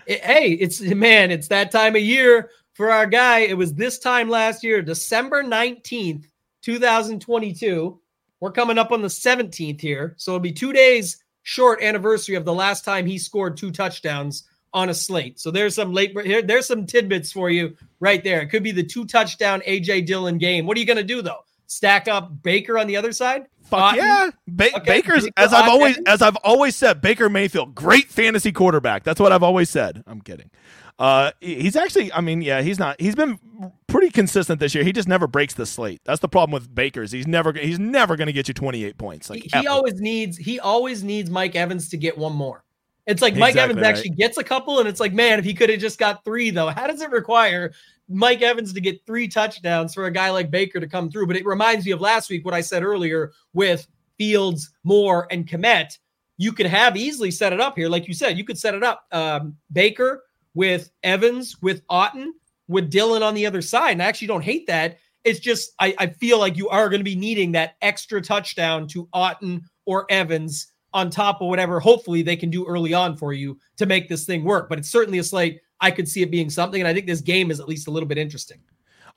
[0.08, 3.40] It, hey, it's man, it's that time of year for our guy.
[3.40, 6.26] It was this time last year, December 19th
[6.68, 7.98] 2022.
[8.42, 10.16] We're coming up on the 17th here.
[10.18, 14.44] So it'll be two days short anniversary of the last time he scored two touchdowns
[14.74, 15.40] on a slate.
[15.40, 16.42] So there's some late here.
[16.42, 18.42] There's some tidbits for you right there.
[18.42, 20.66] It could be the two touchdown AJ Dillon game.
[20.66, 21.40] What are you going to do though?
[21.68, 23.46] Stack up Baker on the other side?
[23.70, 24.86] Fuck yeah, ba- okay.
[24.86, 27.02] Baker's as I've always as I've always said.
[27.02, 29.04] Baker Mayfield, great fantasy quarterback.
[29.04, 30.04] That's what I've always said.
[30.08, 30.50] I'm kidding.
[31.00, 33.00] Uh, he's actually, I mean, yeah, he's not.
[33.00, 33.40] He's been
[33.86, 34.84] pretty consistent this year.
[34.84, 36.02] He just never breaks the slate.
[36.06, 37.12] That's the problem with Baker's.
[37.12, 37.54] He's never.
[37.54, 39.30] He's never going to get you 28 points.
[39.30, 40.38] Like he, he always needs.
[40.38, 42.64] He always needs Mike Evans to get one more.
[43.06, 43.96] It's like Mike exactly Evans right.
[43.96, 46.50] actually gets a couple, and it's like, man, if he could have just got three,
[46.50, 47.74] though, how does it require
[48.10, 51.28] Mike Evans to get three touchdowns for a guy like Baker to come through?
[51.28, 55.48] But it reminds me of last week what I said earlier with Fields, Moore, and
[55.48, 55.98] Kmet.
[56.38, 58.38] You could have easily set it up here, like you said.
[58.38, 59.06] You could set it up.
[59.12, 62.30] Um, Baker, with Evans, with Otton,
[62.68, 63.92] with Dillon on the other side.
[63.92, 64.98] And I actually don't hate that.
[65.24, 68.88] It's just I, I feel like you are going to be needing that extra touchdown
[68.90, 73.34] to Otton or Evans on top of whatever hopefully they can do early on for
[73.34, 74.70] you to make this thing work.
[74.70, 76.82] But it's certainly a slate I could see it being something.
[76.82, 78.60] And I think this game is at least a little bit interesting.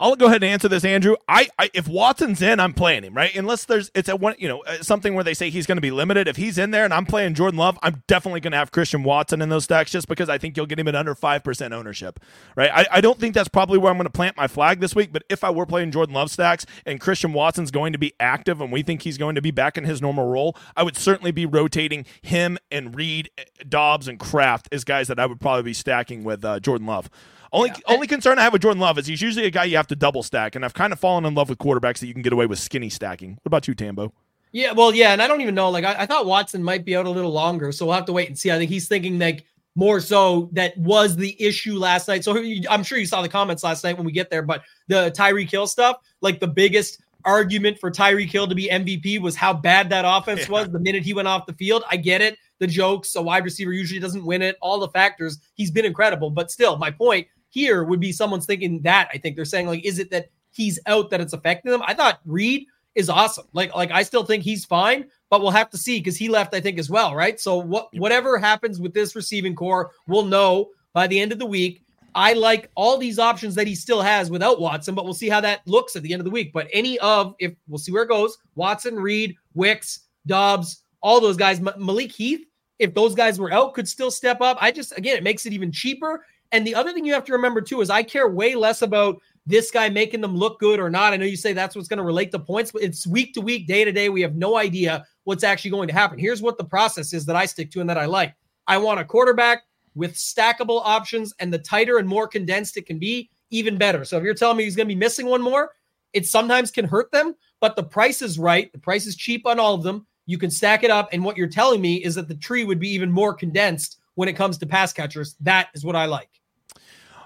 [0.00, 1.14] I'll go ahead and answer this, Andrew.
[1.28, 3.34] I, I, if Watson's in, I'm playing him, right?
[3.36, 5.82] Unless there's it's a one, you know, uh, something where they say he's going to
[5.82, 6.26] be limited.
[6.26, 9.02] If he's in there and I'm playing Jordan Love, I'm definitely going to have Christian
[9.02, 11.74] Watson in those stacks just because I think you'll get him at under five percent
[11.74, 12.18] ownership,
[12.56, 12.70] right?
[12.72, 15.12] I, I don't think that's probably where I'm going to plant my flag this week.
[15.12, 18.62] But if I were playing Jordan Love stacks and Christian Watson's going to be active
[18.62, 21.30] and we think he's going to be back in his normal role, I would certainly
[21.30, 25.64] be rotating him and Reed, eh, Doubs, and Kraft as guys that I would probably
[25.64, 27.10] be stacking with uh, Jordan Love.
[27.52, 27.94] Only yeah.
[27.94, 29.96] only concern I have with Jordan Love is he's usually a guy you have to
[29.96, 32.32] double stack, and I've kind of fallen in love with quarterbacks that you can get
[32.32, 33.32] away with skinny stacking.
[33.32, 34.12] What about you, Tambo?
[34.52, 35.70] Yeah, well, yeah, and I don't even know.
[35.70, 38.12] Like, I, I, thought Watson might be out a little longer, so we'll have to
[38.12, 38.50] wait and see.
[38.50, 39.44] I think he's thinking like
[39.76, 42.24] more so that was the issue last night.
[42.24, 42.36] So
[42.68, 45.50] I'm sure you saw the comments last night when we get there, but the Tyreek
[45.50, 49.90] Hill stuff, like the biggest argument for Tyreek Hill to be MVP was how bad
[49.90, 50.50] that offense yeah.
[50.50, 51.84] was the minute he went off the field.
[51.90, 52.38] I get it.
[52.58, 55.38] The jokes, a wide receiver usually doesn't win it, all the factors.
[55.54, 59.08] He's been incredible, but still, my point here would be someone's thinking that.
[59.12, 61.82] I think they're saying, like, is it that he's out that it's affecting them?
[61.84, 63.46] I thought Reed is awesome.
[63.52, 66.54] Like, like I still think he's fine, but we'll have to see because he left,
[66.54, 67.38] I think, as well, right?
[67.38, 71.46] So what whatever happens with this receiving core, we'll know by the end of the
[71.46, 71.84] week.
[72.14, 75.40] I like all these options that he still has without Watson, but we'll see how
[75.42, 76.52] that looks at the end of the week.
[76.52, 81.36] But any of, if we'll see where it goes, Watson, Reed, Wicks, Doubs, all those
[81.36, 82.44] guys, M- Malik Heath,
[82.80, 84.58] if those guys were out, could still step up.
[84.60, 86.24] I just, again, it makes it even cheaper.
[86.52, 89.20] And the other thing you have to remember too is I care way less about
[89.46, 91.12] this guy making them look good or not.
[91.12, 93.40] I know you say that's what's going to relate the points, but it's week to
[93.40, 94.08] week, day to day.
[94.08, 96.18] We have no idea what's actually going to happen.
[96.18, 98.34] Here's what the process is that I stick to and that I like.
[98.66, 102.98] I want a quarterback with stackable options, and the tighter and more condensed it can
[102.98, 104.04] be, even better.
[104.04, 105.72] So if you're telling me he's going to be missing one more,
[106.12, 108.72] it sometimes can hurt them, but the price is right.
[108.72, 110.06] The price is cheap on all of them.
[110.26, 111.08] You can stack it up.
[111.12, 114.28] And what you're telling me is that the tree would be even more condensed when
[114.28, 115.34] it comes to pass catchers.
[115.40, 116.39] That is what I like.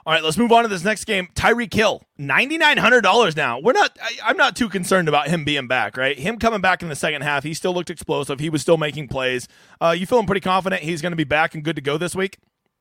[0.07, 1.29] All right, let's move on to this next game.
[1.35, 3.59] Tyreek Hill, ninety nine hundred dollars now.
[3.59, 3.99] We're not.
[4.23, 5.97] I, am not too concerned about him being back.
[5.97, 7.43] Right, him coming back in the second half.
[7.43, 8.39] He still looked explosive.
[8.39, 9.49] He was still making plays.
[9.81, 12.15] Uh, you feeling pretty confident he's going to be back and good to go this
[12.15, 12.37] week?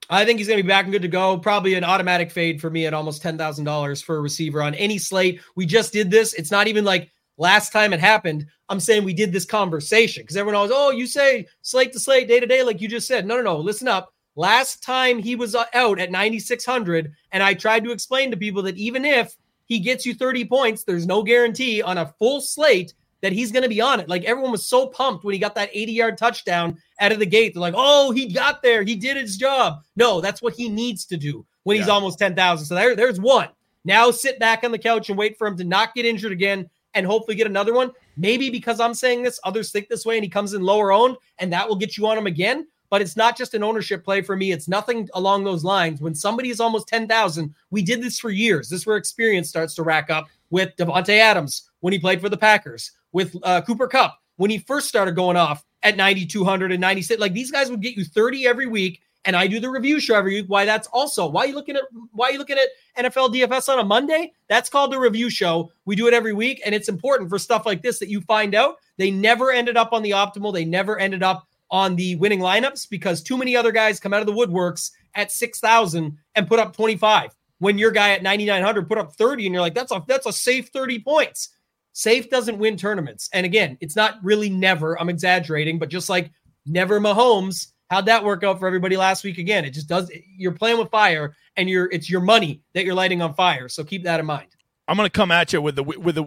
[0.10, 1.38] I think he's going to be back and good to go.
[1.38, 4.76] Probably an automatic fade for me at almost ten thousand dollars for a receiver on
[4.76, 5.40] any slate.
[5.56, 6.34] We just did this.
[6.34, 8.48] It's not even like last time it happened.
[8.68, 12.28] I'm saying we did this conversation because everyone always, oh, you say slate to slate,
[12.28, 13.26] day to day, like you just said.
[13.26, 13.58] No, no, no.
[13.58, 14.13] Listen up.
[14.36, 18.64] Last time he was uh, out at 9,600, and I tried to explain to people
[18.64, 22.94] that even if he gets you 30 points, there's no guarantee on a full slate
[23.22, 24.10] that he's going to be on it.
[24.10, 27.26] Like everyone was so pumped when he got that 80 yard touchdown out of the
[27.26, 27.54] gate.
[27.54, 28.84] They're like, oh, he got there.
[28.84, 29.82] He did his job.
[29.96, 31.84] No, that's what he needs to do when yeah.
[31.84, 32.66] he's almost 10,000.
[32.66, 33.48] So there, there's one.
[33.86, 36.70] Now sit back on the couch and wait for him to not get injured again
[36.94, 37.92] and hopefully get another one.
[38.18, 41.18] Maybe because I'm saying this, others think this way and he comes in lower owned
[41.40, 44.22] and that will get you on him again but it's not just an ownership play
[44.22, 44.52] for me.
[44.52, 46.00] It's nothing along those lines.
[46.00, 48.70] When somebody is almost 10,000, we did this for years.
[48.70, 52.30] This is where experience starts to rack up with Davante Adams when he played for
[52.30, 56.80] the Packers, with uh, Cooper Kupp when he first started going off at 9,200 and
[56.80, 57.20] 96.
[57.20, 59.02] Like these guys would get you 30 every week.
[59.26, 60.46] And I do the review show every week.
[60.48, 63.84] Why that's also why you looking at why you looking at NFL DFS on a
[63.84, 64.34] Monday?
[64.50, 65.72] That's called the review show.
[65.86, 68.54] We do it every week, and it's important for stuff like this that you find
[68.54, 68.76] out.
[68.98, 70.54] They never ended up on the optimal.
[70.54, 74.22] They never ended up on the winning lineups because too many other guys come out
[74.22, 78.98] of the woodworks at 6,000 and put up 25 when your guy at 9,900 put
[78.98, 81.50] up 30 and you're like, that's a, that's a safe 30 points.
[81.94, 83.30] Safe doesn't win tournaments.
[83.34, 86.32] And again, it's not really never, I'm exaggerating, but just like
[86.66, 89.38] never Mahomes, how'd that work out for everybody last week?
[89.38, 92.96] Again, it just does, you're playing with fire and you're, it's your money that you're
[92.96, 93.70] lighting on fire.
[93.70, 94.48] So keep that in mind.
[94.88, 96.26] I'm going to come at you with the, with the,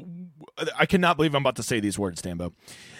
[0.79, 2.53] I cannot believe I'm about to say these words, Stambo.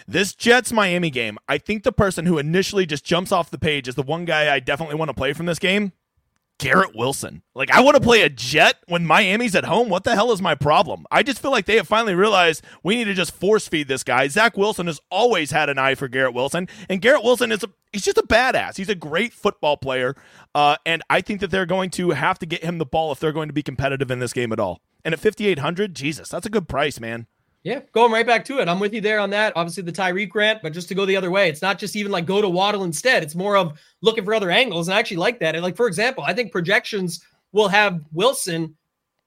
[0.09, 3.89] This Jets Miami game, I think the person who initially just jumps off the page
[3.89, 5.93] is the one guy I definitely want to play from this game.
[6.59, 7.43] Garrett Wilson.
[7.55, 9.89] Like, I want to play a Jet when Miami's at home.
[9.89, 11.05] What the hell is my problem?
[11.11, 14.03] I just feel like they have finally realized we need to just force feed this
[14.03, 14.29] guy.
[14.29, 17.69] Zach Wilson has always had an eye for Garrett Wilson, and Garrett Wilson is a,
[17.93, 18.79] he's just a badass.
[18.79, 20.17] He's a great football player,
[20.55, 23.21] uh, and I think that they're going to have to get him the ball if
[23.21, 24.81] they're going to be competitive in this game at all.
[25.05, 27.27] And at 5,800, Jesus, that's a good price, man.
[27.67, 28.69] Yeah, going right back to it.
[28.69, 29.53] I'm with you there on that.
[29.57, 32.13] Obviously, the Tyreek grant, but just to go the other way, it's not just even
[32.13, 33.25] like go to Waddle instead.
[33.25, 34.87] It's more of looking for other angles.
[34.87, 35.57] And I actually like that.
[35.57, 38.77] And like, for example, I think projections will have Wilson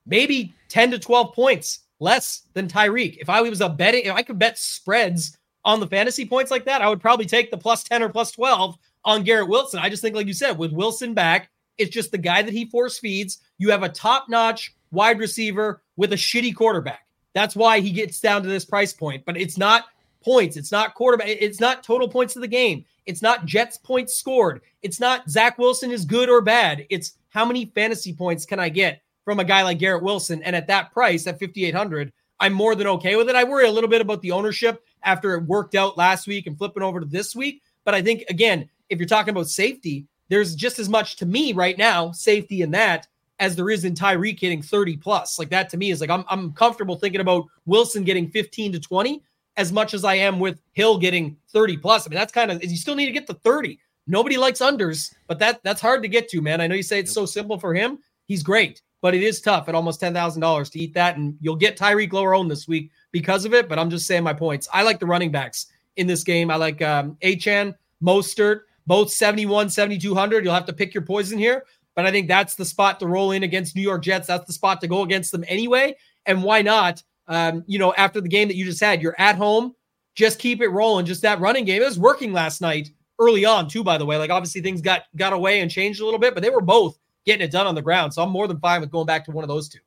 [0.06, 3.18] maybe 10 to 12 points less than Tyreek.
[3.20, 6.64] If I was a betting, if I could bet spreads on the fantasy points like
[6.64, 9.82] that, I would probably take the plus 10 or plus 12 on Garrett Wilson.
[9.82, 12.64] I just think, like you said, with Wilson back, it's just the guy that he
[12.68, 13.40] force feeds.
[13.58, 17.02] You have a top notch wide receiver with a shitty quarterback.
[17.34, 19.24] That's why he gets down to this price point.
[19.26, 19.86] But it's not
[20.24, 20.58] points.
[20.58, 21.28] It's not quarterback.
[21.30, 22.86] It's not total points of the game.
[23.06, 24.62] It's not Jets points scored.
[24.82, 26.86] It's not Zach Wilson is good or bad.
[26.90, 30.44] It's how many fantasy points can I get from a guy like Garrett Wilson?
[30.44, 33.36] And at that price, at 5,800, I'm more than okay with it.
[33.36, 36.58] I worry a little bit about the ownership after it worked out last week and
[36.58, 37.62] flipping over to this week.
[37.84, 41.54] But I think, again, if you're talking about safety, there's just as much to me
[41.54, 43.08] right now, safety in that
[43.40, 45.40] as there is in Tyreek hitting 30 plus.
[45.40, 48.80] Like that to me is like I'm I'm comfortable thinking about Wilson getting 15 to
[48.80, 49.24] 20
[49.58, 52.06] as much as I am with Hill getting 30 plus.
[52.06, 53.80] I mean, that's kind of you still need to get to 30.
[54.08, 56.62] Nobody likes unders, but that that's hard to get to, man.
[56.62, 58.00] I know you say it's so simple for him.
[58.26, 61.38] He's great, but it is tough at almost ten thousand dollars to eat that, and
[61.42, 63.70] you'll get Tyreek lower owned this week because of it.
[63.70, 64.68] But I'm just saying my points.
[64.74, 66.50] I like the running backs in this game.
[66.50, 70.44] I like um, Achane, Mostert, both 71, 7,200.
[70.44, 71.66] You'll have to pick your poison here.
[72.00, 74.26] But I think that's the spot to roll in against New York Jets.
[74.26, 75.98] That's the spot to go against them anyway.
[76.26, 77.04] And why not?
[77.28, 79.76] Um, you know, after the game that you just had, you're at home.
[80.16, 81.06] Just keep it rolling.
[81.06, 81.82] Just that running game.
[81.82, 84.16] It was working last night early on, too, by the way.
[84.16, 86.98] Like obviously things got got away and changed a little bit, but they were both
[87.26, 88.14] getting it done on the ground.
[88.14, 89.80] So I'm more than fine with going back to one of those two.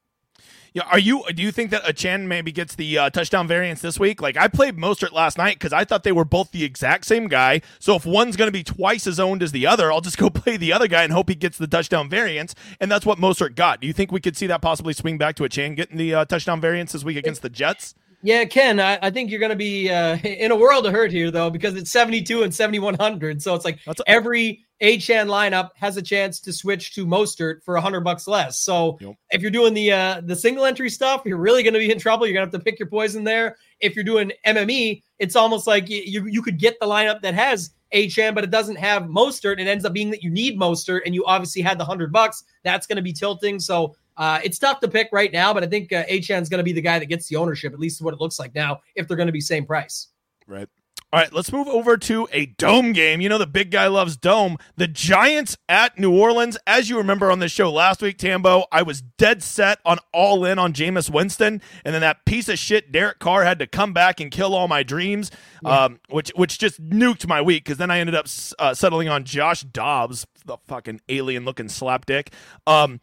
[0.75, 1.23] Yeah, are you?
[1.35, 4.23] Do you think that Achane maybe gets the uh, touchdown variance this week?
[4.23, 7.29] Like I played Mostert last night because I thought they were both the exact same
[7.29, 7.61] guy.
[7.79, 10.31] So if one's going to be twice as owned as the other, I'll just go
[10.31, 12.55] play the other guy and hope he gets the touchdown variance.
[12.81, 13.83] And that's what Mostert got.
[13.83, 16.25] Do you think we could see that possibly swing back to Achane getting the uh,
[16.25, 17.95] touchdown variance this week against the Jets?
[18.23, 21.11] Yeah, Ken, I, I think you're going to be uh, in a world of hurt
[21.11, 23.43] here, though, because it's 72 and 7,100.
[23.43, 27.77] So it's like That's every Achane lineup has a chance to switch to Mostert for
[27.77, 28.59] a 100 bucks less.
[28.59, 29.15] So yep.
[29.31, 32.01] if you're doing the uh, the single entry stuff, you're really going to be in
[32.01, 32.27] trouble.
[32.27, 33.57] You're going to have to pick your poison there.
[33.79, 37.71] If you're doing MME, it's almost like you, you could get the lineup that has
[37.95, 39.61] Achane, but it doesn't have Mostert.
[39.61, 42.43] It ends up being that you need Mostert, and you obviously had the 100 bucks.
[42.65, 43.61] That's going to be tilting.
[43.61, 46.65] So uh, it's tough to pick right now, but I think uh, Achane's going to
[46.65, 49.07] be the guy that gets the ownership, at least what it looks like now, if
[49.07, 50.09] they're going to be same price.
[50.47, 50.69] Right.
[51.13, 53.21] All right, let's move over to a dome game.
[53.21, 54.57] You know, the big guy loves dome.
[54.77, 56.57] The Giants at New Orleans.
[56.67, 60.47] As you remember on the show last week, Tambo, I was dead set on all
[60.47, 61.61] in on Jameis Winston.
[61.85, 64.69] And then that piece of shit, Derek Carr, had to come back and kill all
[64.69, 65.31] my dreams,
[65.63, 65.85] yeah.
[65.85, 68.25] um, which which just nuked my week because then I ended up
[68.59, 72.29] uh, settling on Josh Dobbs, the fucking alien looking slapdick.
[72.67, 73.01] Um,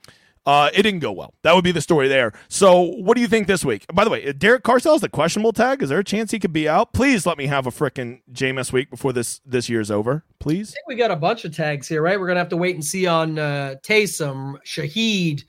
[0.49, 1.35] uh, it didn't go well.
[1.43, 2.33] That would be the story there.
[2.47, 3.85] So, what do you think this week?
[3.93, 5.83] By the way, Derek Carr is the questionable tag.
[5.83, 6.91] Is there a chance he could be out?
[6.91, 10.23] Please let me have a freaking Jameis week before this this year's over.
[10.39, 10.71] Please.
[10.71, 12.19] I think we got a bunch of tags here, right?
[12.19, 15.43] We're gonna have to wait and see on uh, Taysom, Shaheed,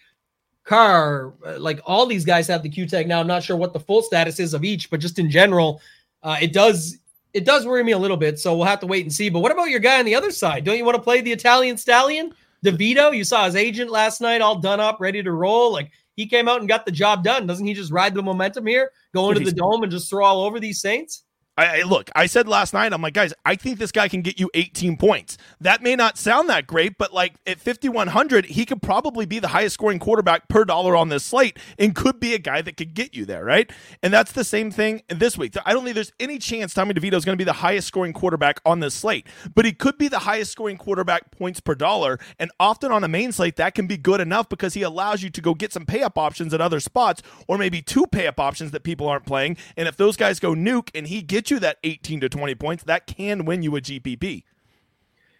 [0.64, 1.32] Carr.
[1.46, 3.20] Uh, like all these guys have the Q tag now.
[3.20, 5.80] I'm not sure what the full status is of each, but just in general,
[6.22, 6.98] uh, it does
[7.32, 8.38] it does worry me a little bit.
[8.38, 9.30] So we'll have to wait and see.
[9.30, 10.64] But what about your guy on the other side?
[10.64, 12.34] Don't you want to play the Italian stallion?
[12.64, 15.72] DeVito, you saw his agent last night, all done up, ready to roll.
[15.72, 17.46] Like he came out and got the job done.
[17.46, 20.42] Doesn't he just ride the momentum here, go into the dome and just throw all
[20.42, 21.24] over these Saints?
[21.60, 24.22] I, I, look, I said last night, I'm like, guys, I think this guy can
[24.22, 25.36] get you 18 points.
[25.60, 29.48] That may not sound that great, but like at 5,100, he could probably be the
[29.48, 32.94] highest scoring quarterback per dollar on this slate and could be a guy that could
[32.94, 33.70] get you there, right?
[34.02, 35.54] And that's the same thing this week.
[35.66, 38.14] I don't think there's any chance Tommy DeVito is going to be the highest scoring
[38.14, 42.18] quarterback on this slate, but he could be the highest scoring quarterback points per dollar.
[42.38, 45.28] And often on a main slate, that can be good enough because he allows you
[45.28, 48.40] to go get some pay up options at other spots or maybe two pay up
[48.40, 49.58] options that people aren't playing.
[49.76, 52.84] And if those guys go nuke and he gets you that 18 to 20 points,
[52.84, 54.44] that can win you a GPP.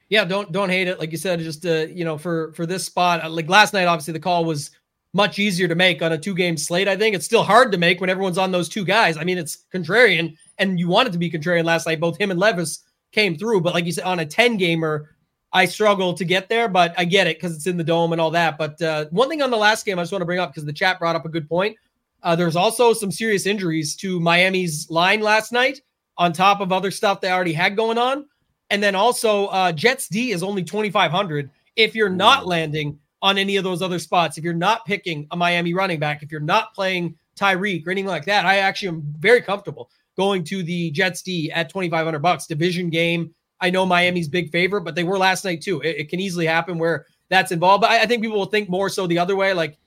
[0.09, 0.99] Yeah, don't don't hate it.
[0.99, 3.85] Like you said, just uh, you know, for for this spot, uh, like last night,
[3.85, 4.73] obviously the call was
[5.13, 6.89] much easier to make on a two game slate.
[6.89, 9.17] I think it's still hard to make when everyone's on those two guys.
[9.17, 12.01] I mean, it's contrarian, and you want it to be contrarian last night.
[12.01, 12.81] Both him and Levis
[13.13, 15.15] came through, but like you said, on a 10 gamer,
[15.53, 18.21] I struggle to get there, but I get it because it's in the dome and
[18.21, 18.57] all that.
[18.57, 20.65] But uh, one thing on the last game I just want to bring up because
[20.65, 21.77] the chat brought up a good point.
[22.23, 25.81] Uh, there's also some serious injuries to Miami's line last night
[26.21, 28.27] on top of other stuff they already had going on.
[28.69, 31.51] And then also, uh, Jets D is only 2,500.
[31.75, 35.37] If you're not landing on any of those other spots, if you're not picking a
[35.37, 39.15] Miami running back, if you're not playing Tyreek or anything like that, I actually am
[39.19, 42.47] very comfortable going to the Jets D at 2,500 bucks.
[42.47, 43.35] Division game.
[43.63, 45.81] I know Miami's big favorite, but they were last night too.
[45.81, 47.81] It, it can easily happen where that's involved.
[47.81, 49.55] But I, I, think people will think more so the other way.
[49.55, 49.79] Like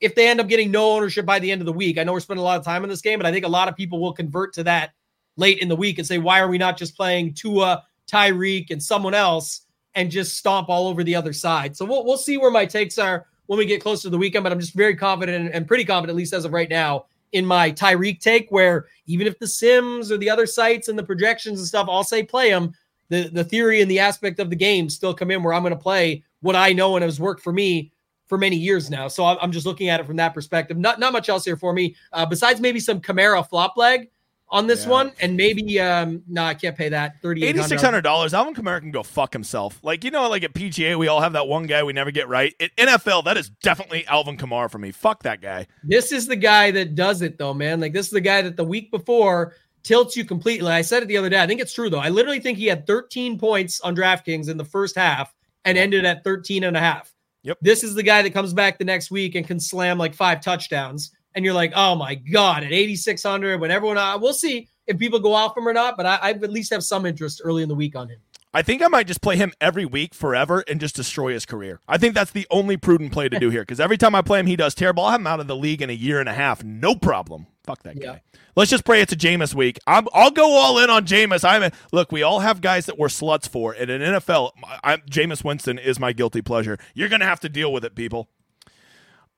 [0.00, 2.12] if they end up getting no ownership by the end of the week, I know
[2.12, 3.76] we're spending a lot of time in this game, but I think a lot of
[3.76, 4.92] people will convert to that
[5.36, 8.82] late in the week and say, why are we not just playing Tua, Tyreek, and
[8.82, 9.62] someone else
[9.94, 11.76] and just stomp all over the other side?
[11.76, 14.42] So we'll, we'll see where my takes are when we get closer to the weekend,
[14.42, 17.44] but I'm just very confident and pretty confident, at least as of right now, in
[17.44, 21.58] my Tyreek take, where even if the Sims or the other sites and the projections
[21.58, 22.72] and stuff all say play him,
[23.08, 25.74] the, the theory and the aspect of the game still come in where I'm going
[25.74, 27.92] to play what I know and has worked for me
[28.26, 29.08] for many years now.
[29.08, 30.78] So I'm just looking at it from that perspective.
[30.78, 34.08] Not not much else here for me, uh, besides maybe some Kamara flop leg
[34.54, 34.90] on this yeah.
[34.90, 38.32] one, and maybe um no, I can't pay that thirty eight six hundred dollars.
[38.32, 39.80] Alvin Kamara can go fuck himself.
[39.82, 42.28] Like you know, like at PGA, we all have that one guy we never get
[42.28, 42.54] right.
[42.60, 44.92] At NFL, that is definitely Alvin Kamara for me.
[44.92, 45.66] Fuck that guy.
[45.82, 47.80] This is the guy that does it though, man.
[47.80, 50.70] Like this is the guy that the week before tilts you completely.
[50.70, 51.42] I said it the other day.
[51.42, 51.98] I think it's true though.
[51.98, 55.34] I literally think he had 13 points on DraftKings in the first half
[55.64, 57.12] and ended at 13 and a half.
[57.42, 57.58] Yep.
[57.60, 60.40] This is the guy that comes back the next week and can slam like five
[60.40, 61.10] touchdowns.
[61.34, 65.18] And you're like, oh my God, at 8,600, when everyone, uh, we'll see if people
[65.18, 67.68] go off him or not, but I, I at least have some interest early in
[67.68, 68.18] the week on him.
[68.56, 71.80] I think I might just play him every week forever and just destroy his career.
[71.88, 74.38] I think that's the only prudent play to do here because every time I play
[74.38, 75.04] him, he does terrible.
[75.04, 77.48] I'll have him out of the league in a year and a half, no problem.
[77.64, 78.22] Fuck that guy.
[78.54, 79.80] Let's just pray it's a Jameis week.
[79.86, 81.44] i will go all in on Jameis.
[81.48, 82.12] I'm a, look.
[82.12, 84.52] We all have guys that we're sluts for, and in NFL,
[84.84, 86.78] I'm, Jameis Winston is my guilty pleasure.
[86.94, 88.28] You're gonna have to deal with it, people.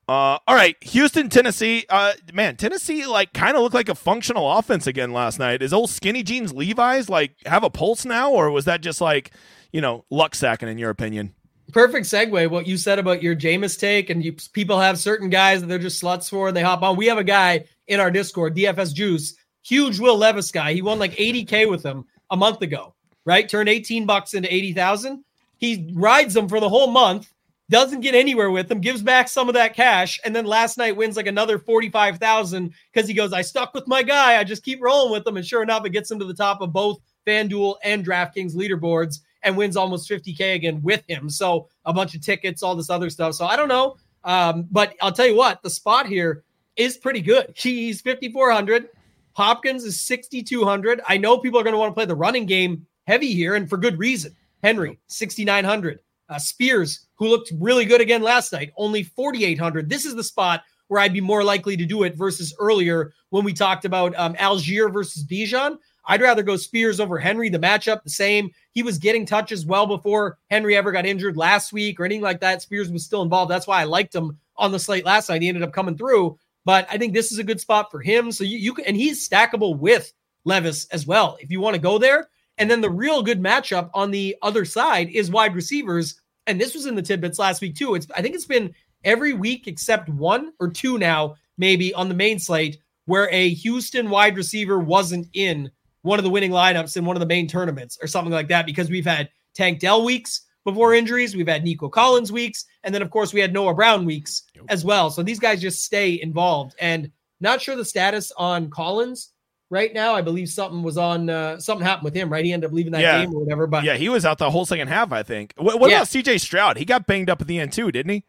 [0.09, 1.85] Uh, all right, Houston, Tennessee.
[1.89, 5.63] Uh, man, Tennessee like kind of looked like a functional offense again last night.
[5.63, 9.33] Is old skinny jeans Levi's like have a pulse now, or was that just like
[9.73, 11.35] you know luck sacking in your opinion?
[11.73, 12.49] Perfect segue.
[12.49, 15.79] What you said about your Jameis take, and you, people have certain guys that they're
[15.81, 16.97] just sluts for, and they hop on.
[16.97, 19.35] We have a guy in our Discord, DFS Juice,
[19.65, 20.73] huge Will Levis guy.
[20.73, 22.95] He won like 80k with him a month ago,
[23.25, 23.49] right?
[23.49, 25.25] Turned 18 bucks into 80,000.
[25.59, 27.33] He rides them for the whole month
[27.69, 30.97] doesn't get anywhere with them, gives back some of that cash, and then last night
[30.97, 34.39] wins like another 45,000 because he goes, I stuck with my guy.
[34.39, 35.37] I just keep rolling with them.
[35.37, 39.21] And sure enough, it gets him to the top of both FanDuel and DraftKings leaderboards
[39.43, 41.29] and wins almost 50K again with him.
[41.29, 43.35] So a bunch of tickets, all this other stuff.
[43.35, 43.97] So I don't know.
[44.25, 46.45] Um, but I'll tell you what, the spot here
[46.77, 47.53] is pretty good.
[47.57, 48.89] He's 5,400.
[49.33, 51.01] Hopkins is 6,200.
[51.07, 53.69] I know people are going to want to play the running game heavy here, and
[53.69, 54.35] for good reason.
[54.63, 56.01] Henry, 6,900.
[56.29, 59.89] Uh, Spears, who looked really good again last night, only 4,800.
[59.89, 63.45] This is the spot where I'd be more likely to do it versus earlier when
[63.45, 65.79] we talked about um, Allgeier versus Bijan.
[66.07, 67.49] I'd rather go Spears over Henry.
[67.49, 68.51] The matchup, the same.
[68.73, 72.41] He was getting touches well before Henry ever got injured last week or anything like
[72.41, 72.63] that.
[72.63, 73.51] Spears was still involved.
[73.51, 75.43] That's why I liked him on the slate last night.
[75.43, 78.31] He ended up coming through, but I think this is a good spot for him.
[78.31, 80.13] So you, you can, and he's stackable with
[80.45, 81.37] Levis as well.
[81.41, 84.65] If you want to go there, and then the real good matchup on the other
[84.65, 86.21] side is wide receivers.
[86.47, 87.95] And this was in the tidbits last week too.
[87.95, 92.15] It's I think it's been every week except one or two now, maybe on the
[92.15, 95.71] main slate, where a Houston wide receiver wasn't in
[96.03, 98.67] one of the winning lineups in one of the main tournaments or something like that,
[98.67, 103.03] because we've had Tank Dell weeks before injuries, we've had Nico Collins weeks, and then
[103.03, 105.11] of course we had Noah Brown weeks as well.
[105.11, 106.75] So these guys just stay involved.
[106.81, 109.33] And not sure the status on Collins
[109.71, 110.15] right now.
[110.15, 112.45] I believe something was on uh, something happened with him, right?
[112.45, 113.21] He ended up leaving that yeah.
[113.21, 113.67] game or whatever.
[113.67, 115.13] But yeah, he was out the whole second half.
[115.13, 115.55] I think.
[115.57, 115.99] What, what yeah.
[115.99, 116.77] about CJ Stroud?
[116.77, 118.25] He got banged up at the end too, didn't he?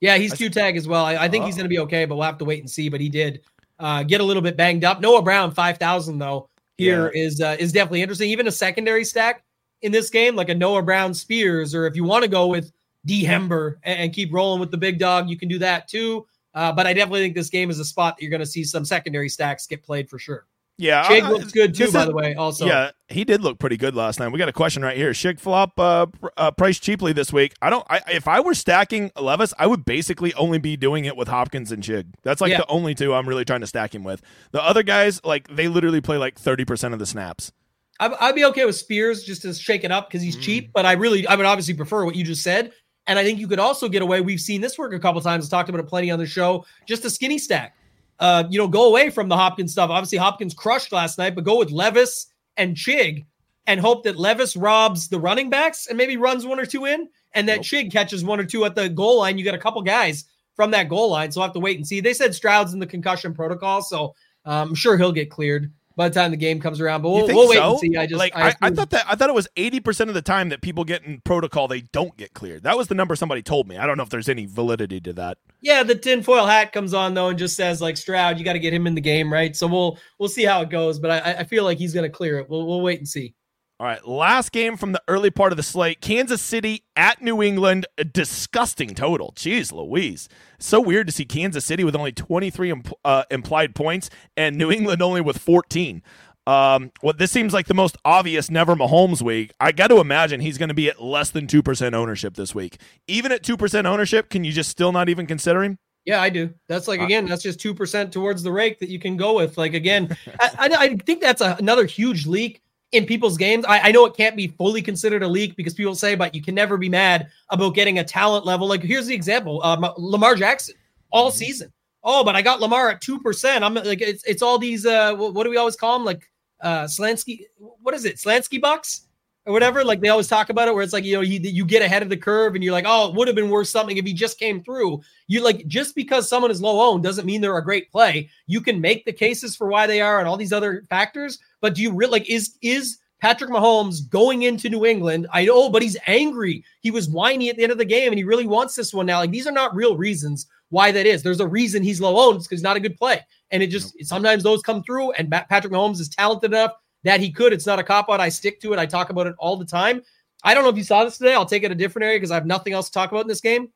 [0.00, 1.04] Yeah, he's two tag as well.
[1.04, 1.46] I, I think oh.
[1.46, 2.88] he's going to be okay, but we'll have to wait and see.
[2.88, 3.42] But he did
[3.78, 5.00] uh, get a little bit banged up.
[5.00, 6.48] Noah Brown, five thousand though.
[6.76, 7.22] Here yeah.
[7.24, 8.30] is uh, is definitely interesting.
[8.30, 9.44] Even a secondary stack
[9.82, 12.72] in this game, like a Noah Brown Spears, or if you want to go with
[13.06, 16.26] D Hember and, and, keep rolling with the big dog, you can do that too.
[16.54, 18.64] Uh, but I definitely think this game is a spot that you're going to see
[18.64, 20.46] some secondary stacks get played for sure.
[20.76, 21.92] Yeah, Chig looks good too.
[21.92, 24.32] By is, the way, also, yeah, he did look pretty good last night.
[24.32, 25.12] We got a question right here.
[25.12, 26.06] Chig flop uh,
[26.36, 27.54] uh, priced cheaply this week.
[27.62, 27.86] I don't.
[27.88, 31.70] I, if I were stacking Levis, I would basically only be doing it with Hopkins
[31.70, 32.06] and Chig.
[32.24, 32.58] That's like yeah.
[32.58, 34.20] the only two I'm really trying to stack him with.
[34.50, 37.52] The other guys, like they literally play like thirty percent of the snaps.
[38.00, 40.42] I'd be okay with Spears just to shake it up because he's mm.
[40.42, 40.72] cheap.
[40.72, 42.72] But I really, I would obviously prefer what you just said.
[43.06, 44.22] And I think you could also get away.
[44.22, 45.48] We've seen this work a couple times.
[45.48, 46.64] Talked about it plenty on the show.
[46.88, 47.76] Just a skinny stack
[48.20, 49.90] uh, you know, go away from the Hopkins stuff.
[49.90, 53.24] Obviously, Hopkins crushed last night, but go with Levis and Chig
[53.66, 57.08] and hope that Levis robs the running backs and maybe runs one or two in,
[57.32, 57.64] and that nope.
[57.64, 59.38] Chig catches one or two at the goal line.
[59.38, 61.86] You got a couple guys from that goal line, so I'll have to wait and
[61.86, 62.00] see.
[62.00, 66.08] They said Stroud's in the concussion protocol, so um, I'm sure he'll get cleared by
[66.08, 67.02] the time the game comes around.
[67.02, 67.70] But we'll, we'll wait so?
[67.70, 67.96] and see.
[67.96, 70.14] I just like I, I, I, thought that I thought it was eighty percent of
[70.14, 72.62] the time that people get in protocol they don't get cleared.
[72.64, 73.76] That was the number somebody told me.
[73.76, 75.38] I don't know if there's any validity to that.
[75.60, 78.58] Yeah, the tinfoil hat comes on though and just says like Stroud, you got to
[78.58, 79.54] get him in the game, right?
[79.54, 80.98] So we'll we'll see how it goes.
[80.98, 82.48] But I, I feel like he's going to clear it.
[82.48, 83.34] We'll we'll wait and see.
[83.80, 87.42] All right, last game from the early part of the slate Kansas City at New
[87.42, 87.86] England.
[87.98, 89.32] A disgusting total.
[89.34, 90.28] Jeez Louise.
[90.60, 94.70] So weird to see Kansas City with only 23 imp- uh, implied points and New
[94.70, 96.02] England only with 14.
[96.46, 99.50] Um, what this seems like the most obvious never Mahomes week.
[99.58, 102.80] I got to imagine he's going to be at less than 2% ownership this week.
[103.08, 105.78] Even at 2% ownership, can you just still not even consider him?
[106.04, 106.52] Yeah, I do.
[106.68, 109.58] That's like, uh, again, that's just 2% towards the rake that you can go with.
[109.58, 112.60] Like, again, I, I, think that's a, another huge leak
[112.94, 113.64] in people's games.
[113.66, 116.42] I, I, know it can't be fully considered a leak because people say, but you
[116.42, 118.66] can never be mad about getting a talent level.
[118.66, 120.76] Like, here's the example um, Lamar Jackson
[121.10, 121.38] all mm-hmm.
[121.38, 121.72] season.
[122.02, 123.62] Oh, but I got Lamar at 2%.
[123.62, 126.04] I'm like, it's, it's all these, uh, what do we always call them?
[126.04, 126.30] Like,
[126.60, 128.16] uh Sklansky, what is it?
[128.16, 129.08] Sklansky bucks
[129.46, 129.84] or whatever.
[129.84, 132.02] Like they always talk about it, where it's like you know you, you get ahead
[132.02, 134.12] of the curve and you're like, oh, it would have been worth something if he
[134.12, 135.00] just came through.
[135.26, 138.28] You like just because someone is low owned doesn't mean they're a great play.
[138.46, 141.74] You can make the cases for why they are and all these other factors, but
[141.74, 145.26] do you really like is is Patrick Mahomes going into New England.
[145.32, 146.62] I know, but he's angry.
[146.80, 149.06] He was whiny at the end of the game and he really wants this one
[149.06, 149.20] now.
[149.20, 151.22] Like these are not real reasons why that is.
[151.22, 153.20] There's a reason he's low owned because he's not a good play.
[153.50, 155.12] And it just sometimes those come through.
[155.12, 156.72] And Patrick Mahomes is talented enough
[157.04, 157.52] that he could.
[157.52, 158.20] It's not a cop out.
[158.20, 158.78] I stick to it.
[158.78, 160.02] I talk about it all the time.
[160.42, 161.34] I don't know if you saw this today.
[161.34, 163.28] I'll take it a different area because I have nothing else to talk about in
[163.28, 163.68] this game.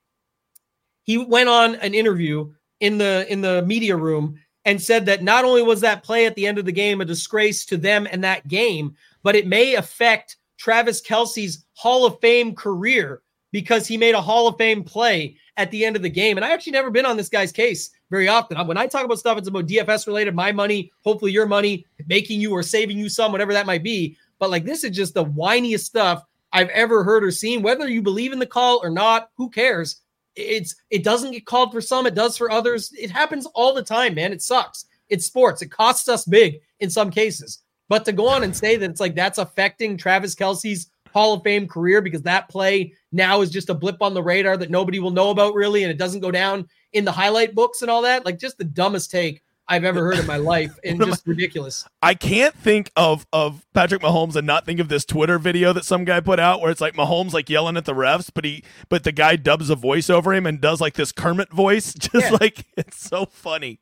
[1.04, 5.44] He went on an interview in the in the media room and said that not
[5.44, 8.22] only was that play at the end of the game a disgrace to them and
[8.22, 14.14] that game, but it may affect Travis Kelce's Hall of Fame career because he made
[14.14, 16.36] a Hall of Fame play at the end of the game.
[16.36, 18.66] And I actually never been on this guy's case very often.
[18.66, 22.40] When I talk about stuff, it's about DFS related, my money, hopefully your money, making
[22.40, 24.16] you or saving you some, whatever that might be.
[24.38, 27.62] But like this is just the whiniest stuff I've ever heard or seen.
[27.62, 30.00] Whether you believe in the call or not, who cares?
[30.36, 32.92] It's it doesn't get called for some, it does for others.
[32.98, 34.32] It happens all the time, man.
[34.32, 34.86] It sucks.
[35.08, 35.62] It's sports.
[35.62, 37.62] It costs us big in some cases.
[37.88, 41.42] But to go on and say that it's like that's affecting Travis Kelce's Hall of
[41.42, 44.98] Fame career because that play now is just a blip on the radar that nobody
[44.98, 48.02] will know about really, and it doesn't go down in the highlight books and all
[48.02, 48.24] that.
[48.24, 51.86] Like just the dumbest take I've ever heard in my life, and just ridiculous.
[52.02, 55.84] I can't think of of Patrick Mahomes and not think of this Twitter video that
[55.84, 58.64] some guy put out where it's like Mahomes like yelling at the refs, but he
[58.88, 62.30] but the guy dubs a voice over him and does like this Kermit voice, just
[62.30, 62.38] yeah.
[62.40, 63.80] like it's so funny.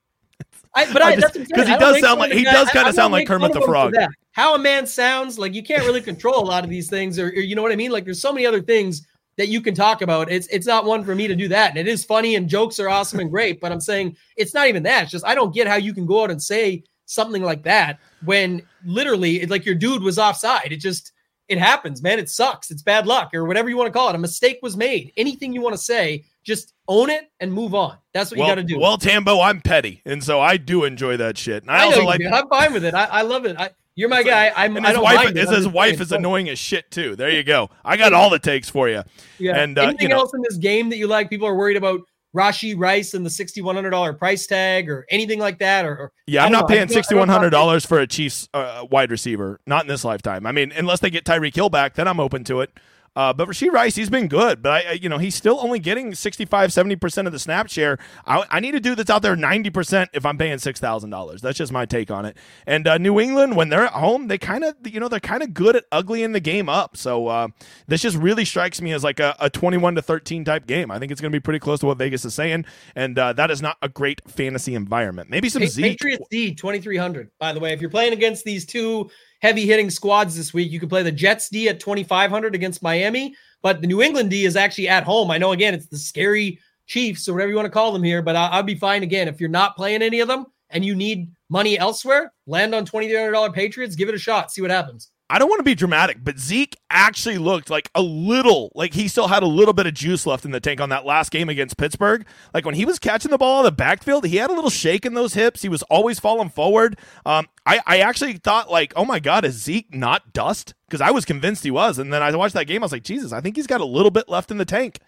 [0.74, 3.26] I, but I, I because he does sound like he does kind of sound like
[3.26, 3.94] Kermit the Frog.
[4.32, 7.28] How a man sounds like you can't really control a lot of these things, or,
[7.28, 7.90] or you know what I mean.
[7.90, 9.06] Like there's so many other things
[9.36, 10.30] that you can talk about.
[10.30, 11.70] It's it's not one for me to do that.
[11.70, 14.68] And it is funny and jokes are awesome and great, but I'm saying it's not
[14.68, 15.04] even that.
[15.04, 18.00] It's just I don't get how you can go out and say something like that
[18.24, 20.72] when literally it, like your dude was offside.
[20.72, 21.12] It just
[21.48, 22.18] it happens, man.
[22.18, 22.70] It sucks.
[22.70, 24.14] It's bad luck or whatever you want to call it.
[24.16, 25.12] A mistake was made.
[25.16, 27.98] Anything you want to say, just own it and move on.
[28.12, 28.78] That's what well, you got to do.
[28.80, 31.62] Well, Tambo, I'm petty, and so I do enjoy that shit.
[31.62, 32.20] And I, I also like.
[32.24, 32.94] I'm fine with it.
[32.94, 33.56] I, I love it.
[33.58, 34.52] I, you're my guy.
[34.54, 34.76] I'm.
[34.76, 37.16] And his wife, is, his wife is annoying as shit too.
[37.16, 37.70] There you go.
[37.84, 39.02] I got all the takes for you.
[39.38, 39.56] Yeah.
[39.56, 41.28] And uh, anything you know, else in this game that you like?
[41.28, 42.02] People are worried about
[42.36, 45.84] Rashee Rice and the sixty one hundred dollar price tag or anything like that.
[45.84, 46.76] Or, or yeah, I'm not know.
[46.76, 49.58] paying sixty one hundred dollars for a Chiefs uh, wide receiver.
[49.66, 50.46] Not in this lifetime.
[50.46, 52.78] I mean, unless they get Tyreek Hill back, then I'm open to it.
[53.16, 55.78] Uh, but Rashee Rice, he's been good, but I, I, you know, he's still only
[55.78, 57.98] getting 65, 70% of the snap share.
[58.26, 61.40] I, I need a dude that's out there 90% if I'm paying $6,000.
[61.40, 62.36] That's just my take on it.
[62.66, 65.42] And uh, New England, when they're at home, they kind of, you know, they're kind
[65.42, 66.96] of good at uglying the game up.
[66.98, 67.48] So uh,
[67.86, 70.90] this just really strikes me as like a, a 21 to 13 type game.
[70.90, 72.66] I think it's going to be pretty close to what Vegas is saying.
[72.94, 75.30] And uh, that is not a great fantasy environment.
[75.30, 75.82] Maybe some Z.
[75.82, 77.72] Patriots D 2300, by the way.
[77.72, 79.10] If you're playing against these two
[79.46, 80.72] heavy hitting squads this week.
[80.72, 84.44] You can play the Jets D at 2,500 against Miami, but the New England D
[84.44, 85.30] is actually at home.
[85.30, 88.22] I know, again, it's the scary Chiefs or whatever you want to call them here,
[88.22, 89.28] but I'll, be fine again.
[89.28, 93.54] If you're not playing any of them and you need money elsewhere, land on $2,300
[93.54, 95.12] Patriots, give it a shot, see what happens.
[95.28, 99.08] I don't want to be dramatic, but Zeke actually looked like a little, like he
[99.08, 101.48] still had a little bit of juice left in the tank on that last game
[101.48, 102.24] against Pittsburgh.
[102.54, 105.04] Like when he was catching the ball in the backfield, he had a little shake
[105.04, 105.62] in those hips.
[105.62, 106.96] He was always falling forward.
[107.24, 110.74] Um, I, I actually thought like, oh my God, is Zeke not dust?
[110.86, 111.98] Because I was convinced he was.
[111.98, 112.82] And then I watched that game.
[112.82, 115.00] I was like, Jesus, I think he's got a little bit left in the tank.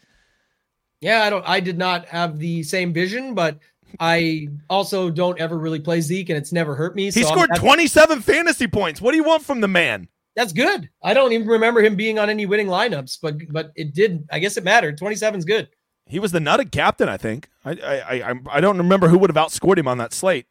[1.01, 1.49] Yeah, I don't.
[1.49, 3.59] I did not have the same vision, but
[4.01, 7.11] I also don't ever really play Zeke, and it's never hurt me.
[7.11, 9.01] So he scored 27 fantasy points.
[9.01, 10.09] What do you want from the man?
[10.37, 10.89] That's good.
[11.03, 14.27] I don't even remember him being on any winning lineups, but but it did.
[14.31, 14.97] I guess it mattered.
[14.99, 15.69] 27 is good.
[16.07, 17.49] He was the nutted captain, I think.
[17.65, 20.47] I I I, I don't remember who would have outscored him on that slate.